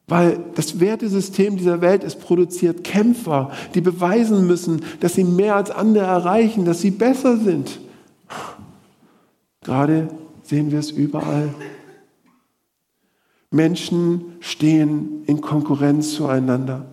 Weil 0.08 0.40
das 0.56 0.80
Wertesystem 0.80 1.58
dieser 1.58 1.82
Welt, 1.82 2.04
es 2.04 2.16
produziert 2.16 2.84
Kämpfer, 2.84 3.52
die 3.76 3.82
beweisen 3.82 4.48
müssen, 4.48 4.82
dass 5.00 5.14
sie 5.14 5.24
mehr 5.24 5.56
als 5.56 5.70
andere 5.70 6.06
erreichen, 6.06 6.66
dass 6.66 6.82
sie 6.82 6.92
besser 6.92 7.38
sind. 7.38 7.80
Gerade 9.66 10.10
sehen 10.44 10.70
wir 10.70 10.78
es 10.78 10.92
überall. 10.92 11.52
Menschen 13.50 14.36
stehen 14.40 15.24
in 15.26 15.42
Konkurrenz 15.42 16.14
zueinander, 16.14 16.86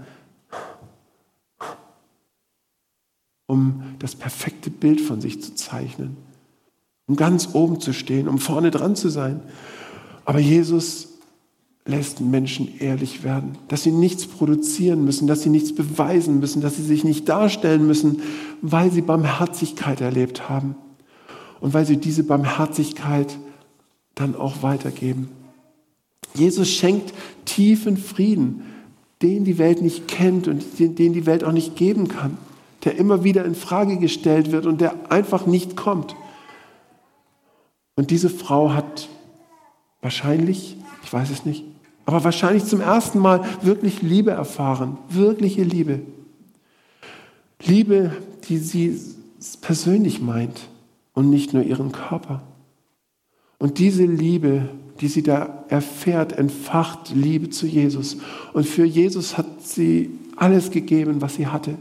um 3.47 3.83
das 3.99 4.15
perfekte 4.15 4.71
Bild 4.71 5.03
von 5.03 5.21
sich 5.21 5.43
zu 5.43 5.55
zeichnen, 5.55 6.17
um 7.07 7.17
ganz 7.17 7.51
oben 7.53 7.79
zu 7.79 7.93
stehen, 7.93 8.27
um 8.27 8.39
vorne 8.39 8.71
dran 8.71 8.97
zu 8.97 9.11
sein. 9.11 9.43
Aber 10.25 10.39
Jesus 10.39 11.19
lässt 11.85 12.23
Menschen 12.23 12.79
ehrlich 12.79 13.23
werden, 13.23 13.59
dass 13.69 13.83
sie 13.83 13.93
nichts 13.93 14.27
produzieren 14.27 15.05
müssen, 15.05 15.27
dass 15.27 15.43
sie 15.43 15.51
nichts 15.51 15.75
beweisen 15.75 16.41
müssen, 16.41 16.63
dass 16.63 16.77
sie 16.77 16.85
sich 16.85 17.05
nicht 17.05 17.29
darstellen 17.29 17.87
müssen, 17.87 18.23
weil 18.63 18.91
sie 18.91 19.03
Barmherzigkeit 19.03 20.01
erlebt 20.01 20.49
haben 20.49 20.75
und 21.63 21.73
weil 21.73 21.87
sie 21.87 21.97
diese 21.97 22.25
Barmherzigkeit 22.25 23.39
dann 24.17 24.35
auch 24.35 24.63
weitergeben. 24.63 25.31
Jesus 26.35 26.69
schenkt 26.69 27.15
tiefen 27.45 27.97
Frieden, 27.97 28.63
den 29.23 29.45
die 29.45 29.59
Welt 29.59 29.81
nicht 29.81 30.09
kennt 30.09 30.49
und 30.49 30.65
den, 30.79 31.13
die 31.13 31.25
Welt 31.25 31.45
auch 31.45 31.53
nicht 31.53 31.77
geben 31.77 32.09
kann, 32.09 32.37
der 32.85 32.97
immer 32.97 33.23
wieder 33.23 33.45
in 33.45 33.55
Frage 33.55 33.99
gestellt 33.99 34.51
wird 34.51 34.67
und 34.67 34.81
der 34.81 35.13
einfach 35.13 35.47
nicht 35.47 35.77
kommt. 35.77 36.17
Und 37.95 38.11
diese 38.11 38.29
Frau 38.29 38.73
hat 38.73 39.09
wahrscheinlich, 40.01 40.77
ich 41.05 41.13
weiß 41.13 41.31
es 41.31 41.47
nicht, 41.47 41.65
aber 42.07 42.25
wahrscheinlich 42.25 42.65
zum 42.65 42.81
ersten 42.81 43.21
Mal 43.21 43.45
wirklich 43.63 44.03
Liebe 44.03 44.33
erfahren, 44.33 44.99
wirkliche 45.09 45.63
Liebe. 45.63 46.01
Liebe, 47.65 48.17
die 48.49 48.59
sie 48.59 49.01
persönlich 49.61 50.21
meint 50.21 50.69
und 51.15 51.31
nicht 51.31 51.53
nur 51.53 51.63
ihren 51.63 51.93
Körper. 51.93 52.43
Und 53.59 53.79
diese 53.79 54.05
Liebe, 54.05 54.69
die 55.01 55.09
sie 55.09 55.23
da 55.23 55.65
erfährt, 55.69 56.33
entfacht 56.33 57.13
Liebe 57.15 57.51
zu 57.51 57.67
Jesus. 57.67 58.17
Und 58.53 58.67
für 58.67 58.85
Jesus 58.85 59.39
hat 59.39 59.63
sie 59.63 60.11
alles 60.37 60.71
gegeben, 60.71 61.21
was 61.21 61.37
sie 61.37 61.47
hatte. 61.47 61.77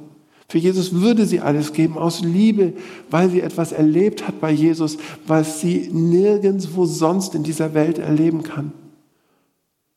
Für 0.47 0.57
Jesus 0.57 0.93
würde 0.93 1.25
sie 1.25 1.39
alles 1.39 1.71
geben 1.71 1.97
aus 1.97 2.21
Liebe, 2.21 2.73
weil 3.09 3.29
sie 3.29 3.39
etwas 3.39 3.71
erlebt 3.71 4.27
hat 4.27 4.41
bei 4.41 4.51
Jesus, 4.51 4.97
was 5.25 5.61
sie 5.61 5.89
nirgendwo 5.93 6.85
sonst 6.85 7.35
in 7.35 7.43
dieser 7.43 7.73
Welt 7.73 7.99
erleben 7.99 8.43
kann. 8.43 8.73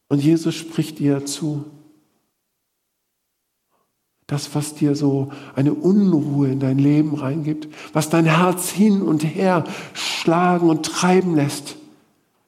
Und 0.08 0.22
Jesus 0.22 0.54
spricht 0.54 1.00
dir 1.00 1.26
zu. 1.26 1.64
Das, 4.26 4.54
was 4.54 4.74
dir 4.74 4.94
so 4.94 5.30
eine 5.54 5.74
Unruhe 5.74 6.48
in 6.48 6.60
dein 6.60 6.78
Leben 6.78 7.14
reingibt, 7.14 7.68
was 7.92 8.08
dein 8.08 8.24
Herz 8.24 8.70
hin 8.70 9.02
und 9.02 9.22
her 9.22 9.64
schlagen 9.92 10.70
und 10.70 10.86
treiben 10.86 11.34
lässt, 11.34 11.76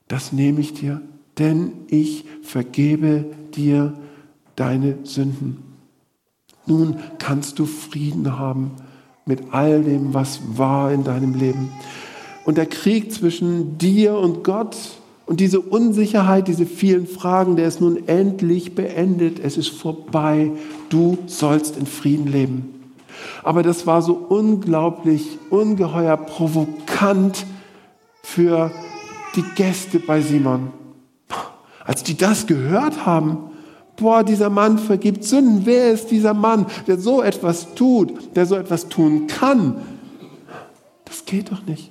das 0.08 0.32
nehme 0.32 0.60
ich 0.60 0.72
dir, 0.72 1.02
denn 1.38 1.72
ich 1.88 2.24
vergebe 2.42 3.26
dir 3.54 3.94
deine 4.54 4.98
Sünden. 5.04 5.62
Nun 6.66 6.96
kannst 7.18 7.58
du 7.58 7.66
Frieden 7.66 8.38
haben 8.38 8.72
mit 9.26 9.52
all 9.52 9.82
dem, 9.82 10.14
was 10.14 10.40
war 10.56 10.92
in 10.92 11.04
deinem 11.04 11.34
Leben. 11.34 11.70
Und 12.44 12.58
der 12.58 12.66
Krieg 12.66 13.12
zwischen 13.12 13.76
dir 13.76 14.16
und 14.16 14.44
Gott 14.44 14.76
und 15.26 15.40
diese 15.40 15.58
Unsicherheit, 15.60 16.46
diese 16.46 16.66
vielen 16.66 17.08
Fragen, 17.08 17.56
der 17.56 17.66
ist 17.66 17.80
nun 17.80 18.06
endlich 18.06 18.76
beendet. 18.76 19.40
Es 19.40 19.56
ist 19.56 19.68
vorbei. 19.68 20.52
Du 20.88 21.18
sollst 21.26 21.76
in 21.76 21.86
Frieden 21.86 22.28
leben. 22.28 22.92
Aber 23.42 23.64
das 23.64 23.88
war 23.88 24.02
so 24.02 24.14
unglaublich, 24.14 25.38
ungeheuer 25.50 26.16
provokant 26.16 27.44
für 28.22 28.70
die 29.34 29.44
Gäste 29.56 29.98
bei 29.98 30.20
Simon. 30.20 30.70
Als 31.84 32.04
die 32.04 32.16
das 32.16 32.46
gehört 32.46 33.04
haben, 33.04 33.38
boah, 33.96 34.22
dieser 34.22 34.50
Mann 34.50 34.78
vergibt 34.78 35.24
Sünden. 35.24 35.62
Wer 35.64 35.90
ist 35.90 36.12
dieser 36.12 36.34
Mann, 36.34 36.66
der 36.86 36.98
so 36.98 37.20
etwas 37.20 37.74
tut, 37.74 38.36
der 38.36 38.46
so 38.46 38.54
etwas 38.54 38.88
tun 38.88 39.26
kann? 39.26 39.76
Das 41.04 41.24
geht 41.24 41.50
doch 41.50 41.64
nicht. 41.66 41.90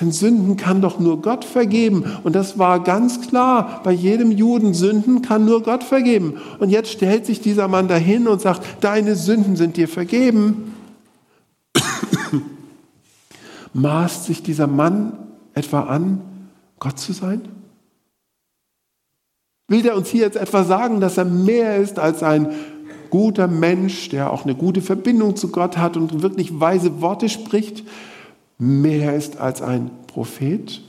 Denn 0.00 0.12
Sünden 0.12 0.56
kann 0.56 0.80
doch 0.80 0.98
nur 0.98 1.20
Gott 1.20 1.44
vergeben. 1.44 2.04
Und 2.24 2.34
das 2.34 2.58
war 2.58 2.82
ganz 2.82 3.20
klar 3.20 3.80
bei 3.84 3.92
jedem 3.92 4.30
Juden. 4.30 4.72
Sünden 4.72 5.20
kann 5.20 5.44
nur 5.44 5.62
Gott 5.62 5.84
vergeben. 5.84 6.40
Und 6.58 6.70
jetzt 6.70 6.90
stellt 6.90 7.26
sich 7.26 7.40
dieser 7.40 7.68
Mann 7.68 7.86
dahin 7.86 8.26
und 8.26 8.40
sagt, 8.40 8.62
deine 8.82 9.14
Sünden 9.14 9.56
sind 9.56 9.76
dir 9.76 9.88
vergeben. 9.88 10.74
Maßt 13.74 14.24
sich 14.24 14.42
dieser 14.42 14.66
Mann 14.66 15.12
etwa 15.54 15.80
an, 15.80 16.22
Gott 16.78 16.98
zu 16.98 17.12
sein? 17.12 17.42
Will 19.68 19.82
der 19.82 19.96
uns 19.96 20.08
hier 20.08 20.22
jetzt 20.22 20.36
etwa 20.36 20.64
sagen, 20.64 21.00
dass 21.00 21.18
er 21.18 21.26
mehr 21.26 21.76
ist 21.76 21.98
als 21.98 22.22
ein 22.22 22.48
guter 23.10 23.48
Mensch, 23.48 24.08
der 24.08 24.32
auch 24.32 24.44
eine 24.44 24.54
gute 24.54 24.80
Verbindung 24.80 25.36
zu 25.36 25.48
Gott 25.48 25.76
hat 25.76 25.96
und 25.96 26.22
wirklich 26.22 26.58
weise 26.58 27.02
Worte 27.02 27.28
spricht? 27.28 27.84
Mehr 28.60 29.16
ist 29.16 29.38
als 29.38 29.62
ein 29.62 29.90
Prophet? 30.06 30.80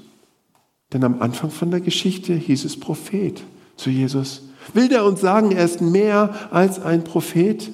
Denn 0.93 1.03
am 1.03 1.21
Anfang 1.21 1.49
von 1.49 1.71
der 1.71 1.81
Geschichte 1.81 2.33
hieß 2.33 2.65
es 2.65 2.79
Prophet 2.79 3.41
zu 3.77 3.89
Jesus. 3.89 4.43
Will 4.73 4.89
der 4.89 5.05
uns 5.05 5.21
sagen, 5.21 5.51
er 5.51 5.65
ist 5.65 5.81
mehr 5.81 6.35
als 6.51 6.79
ein 6.79 7.03
Prophet? 7.03 7.71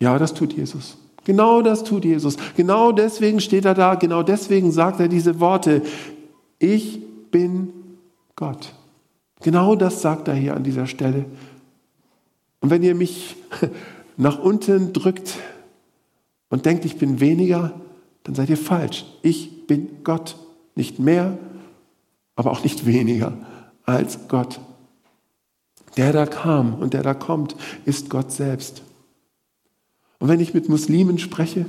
Ja, 0.00 0.18
das 0.18 0.34
tut 0.34 0.54
Jesus. 0.54 0.96
Genau 1.24 1.60
das 1.60 1.84
tut 1.84 2.04
Jesus. 2.04 2.36
Genau 2.56 2.90
deswegen 2.92 3.40
steht 3.40 3.66
er 3.66 3.74
da, 3.74 3.94
genau 3.94 4.22
deswegen 4.22 4.72
sagt 4.72 4.98
er 4.98 5.08
diese 5.08 5.38
Worte. 5.38 5.82
Ich 6.58 7.00
bin 7.30 7.72
Gott. 8.34 8.72
Genau 9.42 9.76
das 9.76 10.00
sagt 10.00 10.28
er 10.28 10.34
hier 10.34 10.56
an 10.56 10.64
dieser 10.64 10.86
Stelle. 10.86 11.26
Und 12.60 12.70
wenn 12.70 12.82
ihr 12.82 12.94
mich 12.94 13.36
nach 14.16 14.38
unten 14.38 14.92
drückt, 14.92 15.34
und 16.50 16.66
denkt, 16.66 16.84
ich 16.84 16.98
bin 16.98 17.20
weniger, 17.20 17.72
dann 18.24 18.34
seid 18.34 18.50
ihr 18.50 18.58
falsch. 18.58 19.06
Ich 19.22 19.66
bin 19.66 20.04
Gott. 20.04 20.36
Nicht 20.74 20.98
mehr, 20.98 21.38
aber 22.36 22.50
auch 22.50 22.62
nicht 22.62 22.86
weniger 22.86 23.32
als 23.84 24.28
Gott. 24.28 24.60
Der 25.96 26.12
da 26.12 26.26
kam 26.26 26.74
und 26.74 26.94
der 26.94 27.02
da 27.02 27.14
kommt, 27.14 27.56
ist 27.84 28.10
Gott 28.10 28.30
selbst. 28.30 28.82
Und 30.18 30.28
wenn 30.28 30.40
ich 30.40 30.54
mit 30.54 30.68
Muslimen 30.68 31.18
spreche, 31.18 31.66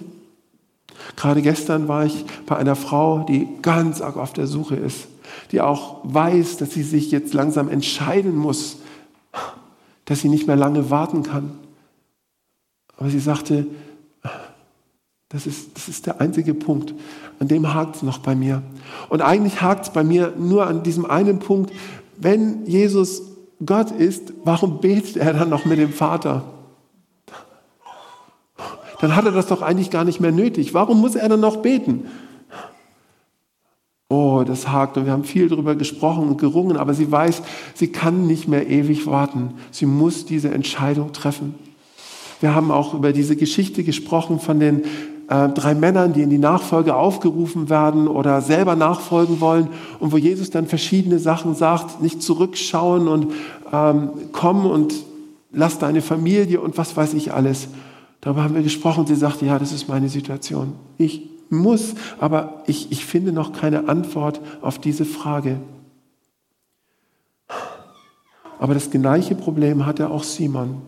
gerade 1.15 1.41
gestern 1.41 1.87
war 1.87 2.05
ich 2.05 2.25
bei 2.45 2.55
einer 2.57 2.75
Frau, 2.75 3.23
die 3.23 3.47
ganz 3.61 4.01
arg 4.01 4.17
auf 4.17 4.33
der 4.33 4.45
Suche 4.45 4.75
ist, 4.75 5.07
die 5.51 5.61
auch 5.61 5.99
weiß, 6.03 6.57
dass 6.57 6.71
sie 6.71 6.83
sich 6.83 7.11
jetzt 7.11 7.33
langsam 7.33 7.69
entscheiden 7.69 8.35
muss, 8.35 8.77
dass 10.05 10.19
sie 10.19 10.29
nicht 10.29 10.47
mehr 10.47 10.57
lange 10.57 10.89
warten 10.89 11.23
kann. 11.23 11.57
Aber 12.97 13.09
sie 13.09 13.19
sagte, 13.19 13.65
das 15.31 15.47
ist, 15.47 15.77
das 15.77 15.87
ist 15.87 16.05
der 16.05 16.19
einzige 16.19 16.53
Punkt, 16.53 16.93
an 17.39 17.47
dem 17.47 17.73
hakt 17.73 17.97
es 17.97 18.03
noch 18.03 18.19
bei 18.19 18.35
mir. 18.35 18.61
Und 19.09 19.21
eigentlich 19.21 19.61
hakt 19.61 19.85
es 19.85 19.93
bei 19.93 20.03
mir 20.03 20.33
nur 20.37 20.67
an 20.67 20.83
diesem 20.83 21.05
einen 21.05 21.39
Punkt, 21.39 21.71
wenn 22.17 22.65
Jesus 22.65 23.23
Gott 23.65 23.91
ist, 23.91 24.33
warum 24.43 24.81
betet 24.81 25.17
er 25.17 25.33
dann 25.33 25.49
noch 25.49 25.65
mit 25.65 25.79
dem 25.79 25.93
Vater? 25.93 26.43
Dann 28.99 29.15
hat 29.15 29.25
er 29.25 29.31
das 29.31 29.47
doch 29.47 29.61
eigentlich 29.61 29.89
gar 29.89 30.03
nicht 30.03 30.19
mehr 30.19 30.31
nötig. 30.31 30.73
Warum 30.73 31.01
muss 31.01 31.15
er 31.15 31.27
dann 31.29 31.39
noch 31.39 31.57
beten? 31.57 32.05
Oh, 34.09 34.43
das 34.45 34.67
hakt 34.67 34.97
und 34.97 35.05
wir 35.05 35.13
haben 35.13 35.23
viel 35.23 35.47
darüber 35.47 35.75
gesprochen 35.75 36.27
und 36.27 36.37
gerungen, 36.37 36.75
aber 36.75 36.93
sie 36.93 37.09
weiß, 37.09 37.41
sie 37.73 37.87
kann 37.87 38.27
nicht 38.27 38.47
mehr 38.47 38.67
ewig 38.67 39.07
warten. 39.07 39.53
Sie 39.71 39.85
muss 39.85 40.25
diese 40.25 40.51
Entscheidung 40.51 41.13
treffen. 41.13 41.55
Wir 42.41 42.53
haben 42.53 42.71
auch 42.71 42.93
über 42.93 43.13
diese 43.13 43.35
Geschichte 43.35 43.83
gesprochen 43.83 44.39
von 44.39 44.59
den 44.59 44.83
äh, 45.31 45.47
drei 45.47 45.75
Männern, 45.75 46.11
die 46.11 46.23
in 46.23 46.29
die 46.29 46.37
Nachfolge 46.37 46.93
aufgerufen 46.93 47.69
werden 47.69 48.09
oder 48.09 48.41
selber 48.41 48.75
nachfolgen 48.75 49.39
wollen 49.39 49.69
und 49.99 50.11
wo 50.11 50.17
Jesus 50.17 50.49
dann 50.49 50.67
verschiedene 50.67 51.19
Sachen 51.19 51.55
sagt, 51.55 52.01
nicht 52.01 52.21
zurückschauen 52.21 53.07
und 53.07 53.27
ähm, 53.71 54.09
komm 54.33 54.65
und 54.65 54.93
lass 55.53 55.79
deine 55.79 56.01
Familie 56.01 56.59
und 56.59 56.77
was 56.77 56.97
weiß 56.97 57.13
ich 57.13 57.33
alles. 57.33 57.69
Darüber 58.19 58.43
haben 58.43 58.55
wir 58.55 58.61
gesprochen. 58.61 59.07
Sie 59.07 59.15
sagte, 59.15 59.45
ja, 59.45 59.57
das 59.57 59.71
ist 59.71 59.87
meine 59.87 60.09
Situation. 60.09 60.73
Ich 60.97 61.29
muss, 61.49 61.95
aber 62.19 62.63
ich, 62.67 62.91
ich 62.91 63.05
finde 63.05 63.31
noch 63.31 63.53
keine 63.53 63.87
Antwort 63.87 64.41
auf 64.61 64.79
diese 64.79 65.05
Frage. 65.05 65.61
Aber 68.59 68.73
das 68.73 68.91
gleiche 68.91 69.35
Problem 69.35 69.85
hatte 69.85 70.09
auch 70.09 70.23
Simon. 70.23 70.81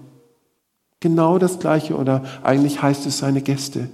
Genau 1.00 1.38
das 1.38 1.60
gleiche 1.60 1.96
oder 1.96 2.24
eigentlich 2.44 2.82
heißt 2.82 3.06
es 3.06 3.20
seine 3.20 3.42
Gäste. 3.42 3.88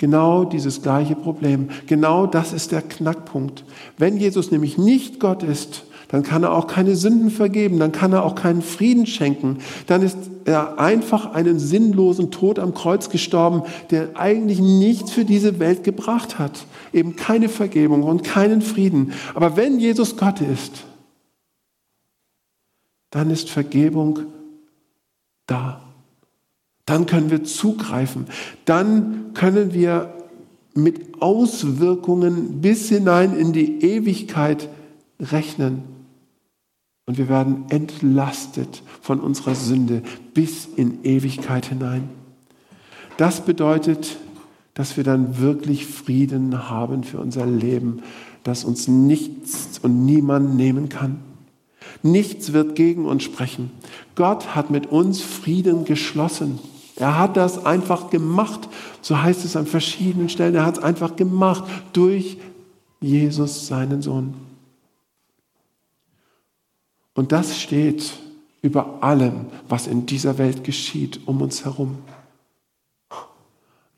Genau 0.00 0.44
dieses 0.46 0.80
gleiche 0.80 1.14
Problem. 1.14 1.68
Genau 1.86 2.26
das 2.26 2.54
ist 2.54 2.72
der 2.72 2.80
Knackpunkt. 2.80 3.64
Wenn 3.98 4.16
Jesus 4.16 4.50
nämlich 4.50 4.78
nicht 4.78 5.20
Gott 5.20 5.42
ist, 5.42 5.84
dann 6.08 6.22
kann 6.22 6.42
er 6.42 6.54
auch 6.54 6.66
keine 6.68 6.96
Sünden 6.96 7.30
vergeben, 7.30 7.78
dann 7.78 7.92
kann 7.92 8.14
er 8.14 8.24
auch 8.24 8.34
keinen 8.34 8.62
Frieden 8.62 9.04
schenken. 9.04 9.58
Dann 9.88 10.00
ist 10.00 10.16
er 10.46 10.78
einfach 10.78 11.34
einen 11.34 11.58
sinnlosen 11.58 12.30
Tod 12.30 12.58
am 12.58 12.72
Kreuz 12.72 13.10
gestorben, 13.10 13.64
der 13.90 14.18
eigentlich 14.18 14.58
nichts 14.58 15.10
für 15.10 15.26
diese 15.26 15.58
Welt 15.58 15.84
gebracht 15.84 16.38
hat. 16.38 16.64
Eben 16.94 17.16
keine 17.16 17.50
Vergebung 17.50 18.02
und 18.02 18.24
keinen 18.24 18.62
Frieden. 18.62 19.12
Aber 19.34 19.58
wenn 19.58 19.78
Jesus 19.78 20.16
Gott 20.16 20.40
ist, 20.40 20.84
dann 23.10 23.28
ist 23.30 23.50
Vergebung 23.50 24.20
da 25.46 25.89
dann 26.90 27.06
können 27.06 27.30
wir 27.30 27.44
zugreifen. 27.44 28.26
Dann 28.64 29.32
können 29.34 29.72
wir 29.72 30.12
mit 30.74 31.22
Auswirkungen 31.22 32.60
bis 32.60 32.88
hinein 32.88 33.36
in 33.36 33.52
die 33.52 33.80
Ewigkeit 33.84 34.68
rechnen. 35.20 35.82
Und 37.06 37.16
wir 37.16 37.28
werden 37.28 37.66
entlastet 37.70 38.82
von 39.00 39.20
unserer 39.20 39.54
Sünde 39.54 40.02
bis 40.34 40.66
in 40.66 41.04
Ewigkeit 41.04 41.66
hinein. 41.66 42.08
Das 43.16 43.42
bedeutet, 43.42 44.16
dass 44.74 44.96
wir 44.96 45.04
dann 45.04 45.38
wirklich 45.38 45.86
Frieden 45.86 46.68
haben 46.68 47.04
für 47.04 47.20
unser 47.20 47.46
Leben, 47.46 48.02
das 48.42 48.64
uns 48.64 48.88
nichts 48.88 49.78
und 49.80 50.04
niemand 50.04 50.56
nehmen 50.56 50.88
kann. 50.88 51.20
Nichts 52.02 52.52
wird 52.52 52.74
gegen 52.74 53.06
uns 53.06 53.22
sprechen. 53.22 53.70
Gott 54.16 54.56
hat 54.56 54.70
mit 54.70 54.86
uns 54.86 55.20
Frieden 55.20 55.84
geschlossen. 55.84 56.58
Er 57.00 57.18
hat 57.18 57.36
das 57.36 57.64
einfach 57.64 58.10
gemacht. 58.10 58.68
So 59.00 59.20
heißt 59.20 59.44
es 59.44 59.56
an 59.56 59.66
verschiedenen 59.66 60.28
Stellen. 60.28 60.54
Er 60.54 60.66
hat 60.66 60.78
es 60.78 60.84
einfach 60.84 61.16
gemacht 61.16 61.64
durch 61.92 62.36
Jesus, 63.00 63.66
seinen 63.66 64.02
Sohn. 64.02 64.34
Und 67.14 67.32
das 67.32 67.58
steht 67.58 68.12
über 68.62 69.02
allem, 69.02 69.46
was 69.68 69.86
in 69.86 70.04
dieser 70.04 70.36
Welt 70.36 70.62
geschieht, 70.62 71.20
um 71.26 71.40
uns 71.40 71.64
herum. 71.64 71.98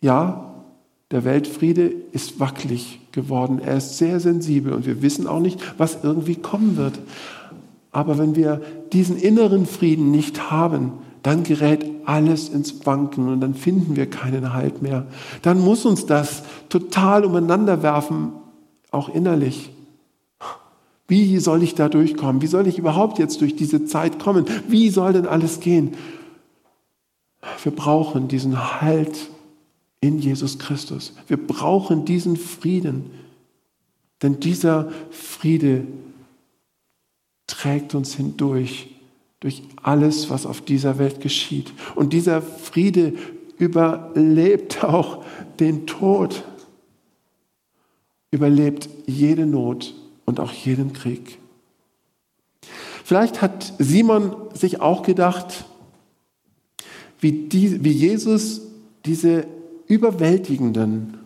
Ja, 0.00 0.54
der 1.10 1.24
Weltfriede 1.24 1.92
ist 2.12 2.40
wackelig 2.40 3.00
geworden. 3.10 3.58
Er 3.58 3.76
ist 3.76 3.98
sehr 3.98 4.20
sensibel 4.20 4.72
und 4.72 4.86
wir 4.86 5.02
wissen 5.02 5.26
auch 5.26 5.40
nicht, 5.40 5.60
was 5.78 6.04
irgendwie 6.04 6.36
kommen 6.36 6.76
wird. 6.76 6.98
Aber 7.90 8.16
wenn 8.16 8.34
wir 8.36 8.62
diesen 8.92 9.18
inneren 9.18 9.66
Frieden 9.66 10.10
nicht 10.10 10.50
haben, 10.50 10.92
dann 11.22 11.44
gerät 11.44 11.84
alles 12.04 12.48
ins 12.48 12.84
Wanken 12.84 13.28
und 13.28 13.40
dann 13.40 13.54
finden 13.54 13.96
wir 13.96 14.10
keinen 14.10 14.52
Halt 14.52 14.82
mehr. 14.82 15.06
Dann 15.42 15.60
muss 15.60 15.84
uns 15.84 16.06
das 16.06 16.42
total 16.68 17.24
umeinander 17.24 17.82
werfen, 17.82 18.32
auch 18.90 19.08
innerlich. 19.08 19.70
Wie 21.06 21.38
soll 21.38 21.62
ich 21.62 21.74
da 21.74 21.88
durchkommen? 21.88 22.42
Wie 22.42 22.46
soll 22.46 22.66
ich 22.66 22.78
überhaupt 22.78 23.18
jetzt 23.18 23.40
durch 23.40 23.54
diese 23.54 23.84
Zeit 23.84 24.18
kommen? 24.18 24.46
Wie 24.68 24.90
soll 24.90 25.12
denn 25.12 25.26
alles 25.26 25.60
gehen? 25.60 25.94
Wir 27.62 27.72
brauchen 27.72 28.28
diesen 28.28 28.80
Halt 28.80 29.28
in 30.00 30.18
Jesus 30.18 30.58
Christus. 30.58 31.12
Wir 31.28 31.36
brauchen 31.36 32.04
diesen 32.04 32.36
Frieden. 32.36 33.10
Denn 34.22 34.40
dieser 34.40 34.90
Friede 35.10 35.84
trägt 37.46 37.94
uns 37.94 38.14
hindurch 38.14 38.91
durch 39.42 39.64
alles, 39.82 40.30
was 40.30 40.46
auf 40.46 40.60
dieser 40.60 40.98
Welt 40.98 41.20
geschieht. 41.20 41.72
Und 41.96 42.12
dieser 42.12 42.40
Friede 42.40 43.14
überlebt 43.58 44.84
auch 44.84 45.24
den 45.58 45.84
Tod, 45.86 46.44
überlebt 48.30 48.88
jede 49.06 49.44
Not 49.44 49.94
und 50.26 50.38
auch 50.38 50.52
jeden 50.52 50.92
Krieg. 50.92 51.38
Vielleicht 53.02 53.42
hat 53.42 53.74
Simon 53.78 54.36
sich 54.54 54.80
auch 54.80 55.02
gedacht, 55.02 55.64
wie, 57.18 57.32
die, 57.32 57.82
wie 57.84 57.90
Jesus 57.90 58.62
diese 59.04 59.44
überwältigenden 59.88 61.18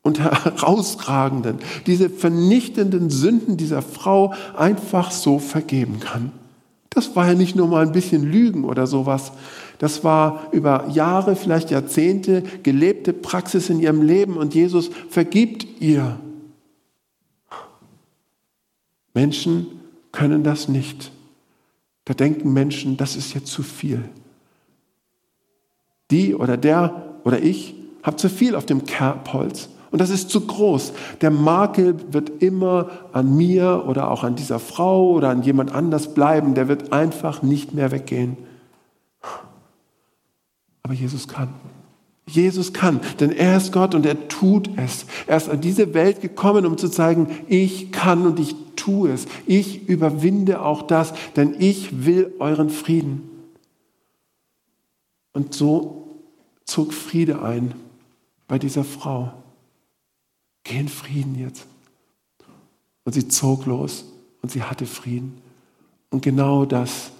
und 0.00 0.18
herausragenden, 0.44 1.58
diese 1.86 2.08
vernichtenden 2.08 3.10
Sünden 3.10 3.58
dieser 3.58 3.82
Frau 3.82 4.32
einfach 4.56 5.10
so 5.10 5.38
vergeben 5.38 6.00
kann. 6.00 6.32
Das 6.90 7.14
war 7.14 7.28
ja 7.28 7.34
nicht 7.34 7.54
nur 7.54 7.68
mal 7.68 7.86
ein 7.86 7.92
bisschen 7.92 8.24
Lügen 8.24 8.64
oder 8.64 8.86
sowas. 8.86 9.32
Das 9.78 10.02
war 10.02 10.48
über 10.52 10.88
Jahre, 10.88 11.36
vielleicht 11.36 11.70
Jahrzehnte 11.70 12.42
gelebte 12.62 13.12
Praxis 13.12 13.70
in 13.70 13.80
ihrem 13.80 14.02
Leben 14.02 14.36
und 14.36 14.54
Jesus 14.54 14.90
vergibt 15.08 15.66
ihr. 15.80 16.18
Menschen 19.14 19.66
können 20.12 20.42
das 20.42 20.68
nicht. 20.68 21.12
Da 22.04 22.14
denken 22.14 22.52
Menschen, 22.52 22.96
das 22.96 23.14
ist 23.14 23.34
jetzt 23.34 23.46
zu 23.46 23.62
viel. 23.62 24.04
Die 26.10 26.34
oder 26.34 26.56
der 26.56 27.14
oder 27.22 27.40
ich 27.40 27.74
habe 28.02 28.16
zu 28.16 28.28
viel 28.28 28.56
auf 28.56 28.66
dem 28.66 28.84
Kerbholz 28.84 29.68
und 29.90 30.00
das 30.00 30.10
ist 30.10 30.30
zu 30.30 30.42
groß. 30.42 30.92
Der 31.20 31.30
Makel 31.30 31.96
wird 32.12 32.42
immer 32.42 32.90
an 33.12 33.36
mir 33.36 33.84
oder 33.88 34.10
auch 34.10 34.22
an 34.22 34.36
dieser 34.36 34.60
Frau 34.60 35.10
oder 35.10 35.30
an 35.30 35.42
jemand 35.42 35.74
anders 35.74 36.14
bleiben. 36.14 36.54
Der 36.54 36.68
wird 36.68 36.92
einfach 36.92 37.42
nicht 37.42 37.74
mehr 37.74 37.90
weggehen. 37.90 38.36
Aber 40.82 40.94
Jesus 40.94 41.26
kann. 41.26 41.48
Jesus 42.26 42.72
kann, 42.72 43.00
denn 43.18 43.32
er 43.32 43.56
ist 43.56 43.72
Gott 43.72 43.92
und 43.96 44.06
er 44.06 44.28
tut 44.28 44.70
es. 44.76 45.06
Er 45.26 45.36
ist 45.36 45.48
an 45.48 45.60
diese 45.60 45.94
Welt 45.94 46.20
gekommen, 46.20 46.64
um 46.64 46.78
zu 46.78 46.88
zeigen, 46.88 47.26
ich 47.48 47.90
kann 47.90 48.24
und 48.24 48.38
ich 48.38 48.54
tue 48.76 49.10
es. 49.10 49.26
Ich 49.46 49.88
überwinde 49.88 50.62
auch 50.62 50.82
das, 50.82 51.12
denn 51.34 51.56
ich 51.58 52.06
will 52.06 52.32
euren 52.38 52.70
Frieden. 52.70 53.28
Und 55.32 55.54
so 55.54 56.20
zog 56.64 56.92
Friede 56.92 57.42
ein 57.42 57.74
bei 58.46 58.60
dieser 58.60 58.84
Frau. 58.84 59.32
Geh 60.64 60.78
in 60.78 60.88
Frieden 60.88 61.34
jetzt. 61.38 61.66
Und 63.04 63.12
sie 63.12 63.28
zog 63.28 63.66
los 63.66 64.04
und 64.42 64.50
sie 64.50 64.62
hatte 64.62 64.86
Frieden. 64.86 65.38
Und 66.10 66.22
genau 66.22 66.64
das 66.64 67.12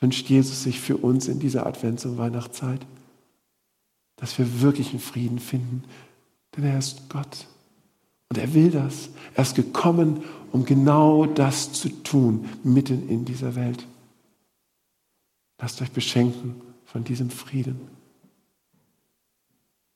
wünscht 0.00 0.28
Jesus 0.28 0.62
sich 0.62 0.80
für 0.80 0.96
uns 0.96 1.28
in 1.28 1.38
dieser 1.38 1.66
Advents- 1.66 2.06
und 2.06 2.18
Weihnachtszeit. 2.18 2.86
dass 4.16 4.38
wir 4.38 4.62
wirklichen 4.62 4.98
Frieden 4.98 5.38
finden. 5.38 5.84
Denn 6.56 6.64
er 6.64 6.78
ist 6.78 7.08
Gott. 7.08 7.46
Und 8.30 8.38
er 8.38 8.54
will 8.54 8.70
das. 8.70 9.10
Er 9.34 9.42
ist 9.42 9.54
gekommen, 9.54 10.24
um 10.52 10.64
genau 10.64 11.26
das 11.26 11.72
zu 11.72 11.90
tun, 12.02 12.48
mitten 12.64 13.08
in 13.08 13.24
dieser 13.24 13.54
Welt. 13.54 13.86
Lasst 15.60 15.80
euch 15.82 15.90
beschenken 15.90 16.54
von 16.86 17.04
diesem 17.04 17.30
Frieden. 17.30 17.78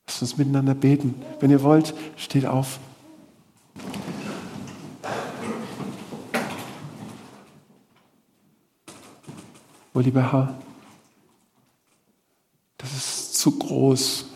Lasst 0.07 0.23
uns 0.23 0.37
miteinander 0.37 0.75
beten. 0.75 1.15
Wenn 1.41 1.51
ihr 1.51 1.63
wollt, 1.63 1.95
steht 2.17 2.47
auf. 2.47 2.79
Oh 9.93 10.01
lieber 10.01 10.33
Herr, 10.33 10.55
das 12.79 12.93
ist 12.95 13.39
zu 13.39 13.59
groß 13.59 14.27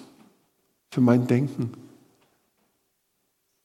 für 0.90 1.00
mein 1.00 1.26
Denken. 1.26 1.72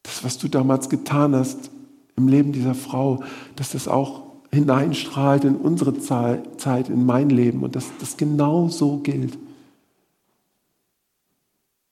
Das, 0.02 0.22
was 0.22 0.38
du 0.38 0.48
damals 0.48 0.88
getan 0.88 1.34
hast 1.34 1.70
im 2.16 2.28
Leben 2.28 2.52
dieser 2.52 2.74
Frau, 2.74 3.22
dass 3.56 3.72
das 3.72 3.88
auch 3.88 4.22
hineinstrahlt 4.52 5.44
in 5.44 5.56
unsere 5.56 5.98
Zeit, 5.98 6.88
in 6.88 7.04
mein 7.06 7.30
Leben 7.30 7.62
und 7.62 7.76
dass 7.76 7.86
das 7.98 8.16
genau 8.16 8.68
so 8.68 8.98
gilt. 8.98 9.38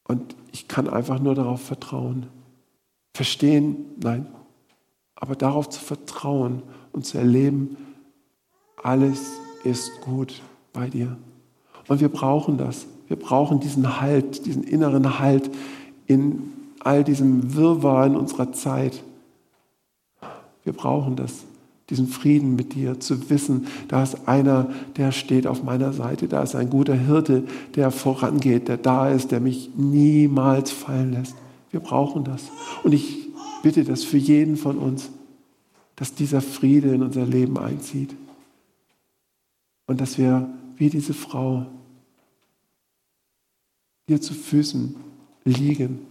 Und 0.04 0.36
ich 0.52 0.68
kann 0.68 0.88
einfach 0.88 1.20
nur 1.20 1.34
darauf 1.34 1.62
vertrauen. 1.62 2.26
Verstehen, 3.14 3.84
nein, 4.00 4.26
aber 5.14 5.34
darauf 5.36 5.68
zu 5.68 5.80
vertrauen 5.80 6.62
und 6.92 7.04
zu 7.04 7.18
erleben, 7.18 7.76
alles 8.82 9.40
ist 9.64 10.00
gut 10.00 10.40
bei 10.72 10.88
dir. 10.88 11.16
Und 11.88 12.00
wir 12.00 12.08
brauchen 12.08 12.58
das. 12.58 12.86
Wir 13.08 13.16
brauchen 13.16 13.60
diesen 13.60 14.00
Halt, 14.00 14.46
diesen 14.46 14.62
inneren 14.62 15.18
Halt 15.18 15.50
in 16.06 16.52
all 16.80 17.04
diesem 17.04 17.54
Wirrwarr 17.54 18.06
in 18.06 18.16
unserer 18.16 18.52
Zeit. 18.52 19.02
Wir 20.64 20.72
brauchen 20.72 21.16
das, 21.16 21.44
diesen 21.90 22.06
Frieden 22.06 22.54
mit 22.56 22.74
dir, 22.74 23.00
zu 23.00 23.30
wissen, 23.30 23.66
da 23.88 24.02
ist 24.02 24.28
einer, 24.28 24.70
der 24.96 25.12
steht 25.12 25.46
auf 25.46 25.62
meiner 25.62 25.92
Seite, 25.92 26.28
da 26.28 26.42
ist 26.42 26.54
ein 26.54 26.68
guter 26.68 26.94
Hirte, 26.94 27.44
der 27.74 27.90
vorangeht, 27.90 28.68
der 28.68 28.76
da 28.76 29.08
ist, 29.08 29.30
der 29.32 29.40
mich 29.40 29.70
niemals 29.76 30.70
fallen 30.70 31.12
lässt. 31.12 31.34
Wir 31.70 31.80
brauchen 31.80 32.24
das. 32.24 32.44
Und 32.82 32.92
ich 32.92 33.28
bitte 33.62 33.84
das 33.84 34.04
für 34.04 34.18
jeden 34.18 34.56
von 34.56 34.76
uns, 34.78 35.10
dass 35.96 36.14
dieser 36.14 36.40
Friede 36.40 36.94
in 36.94 37.02
unser 37.02 37.26
Leben 37.26 37.58
einzieht. 37.58 38.14
Und 39.88 40.00
dass 40.00 40.18
wir 40.18 40.48
wie 40.76 40.90
diese 40.90 41.14
Frau 41.14 41.66
dir 44.08 44.20
zu 44.20 44.32
Füßen 44.34 44.94
liegen 45.44 46.06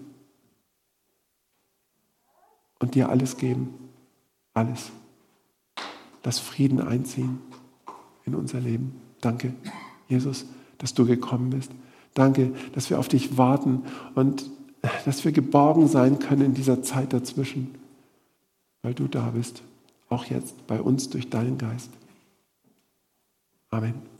und 2.79 2.95
dir 2.95 3.09
alles 3.09 3.37
geben. 3.37 3.73
Alles. 4.53 4.91
Lass 6.23 6.39
Frieden 6.39 6.81
einziehen 6.81 7.39
in 8.25 8.35
unser 8.35 8.59
Leben. 8.59 8.99
Danke, 9.21 9.53
Jesus, 10.09 10.45
dass 10.77 10.93
du 10.93 11.05
gekommen 11.05 11.51
bist. 11.51 11.71
Danke, 12.13 12.51
dass 12.73 12.89
wir 12.89 12.99
auf 12.99 13.07
dich 13.07 13.37
warten 13.37 13.83
und 14.15 14.49
dass 15.05 15.23
wir 15.23 15.31
geborgen 15.31 15.87
sein 15.87 16.19
können 16.19 16.41
in 16.41 16.53
dieser 16.53 16.81
Zeit 16.83 17.13
dazwischen, 17.13 17.75
weil 18.81 18.93
du 18.93 19.07
da 19.07 19.29
bist, 19.31 19.63
auch 20.09 20.25
jetzt 20.25 20.67
bei 20.67 20.81
uns 20.81 21.09
durch 21.09 21.29
deinen 21.29 21.57
Geist. 21.57 21.91
Amen. 23.73 24.16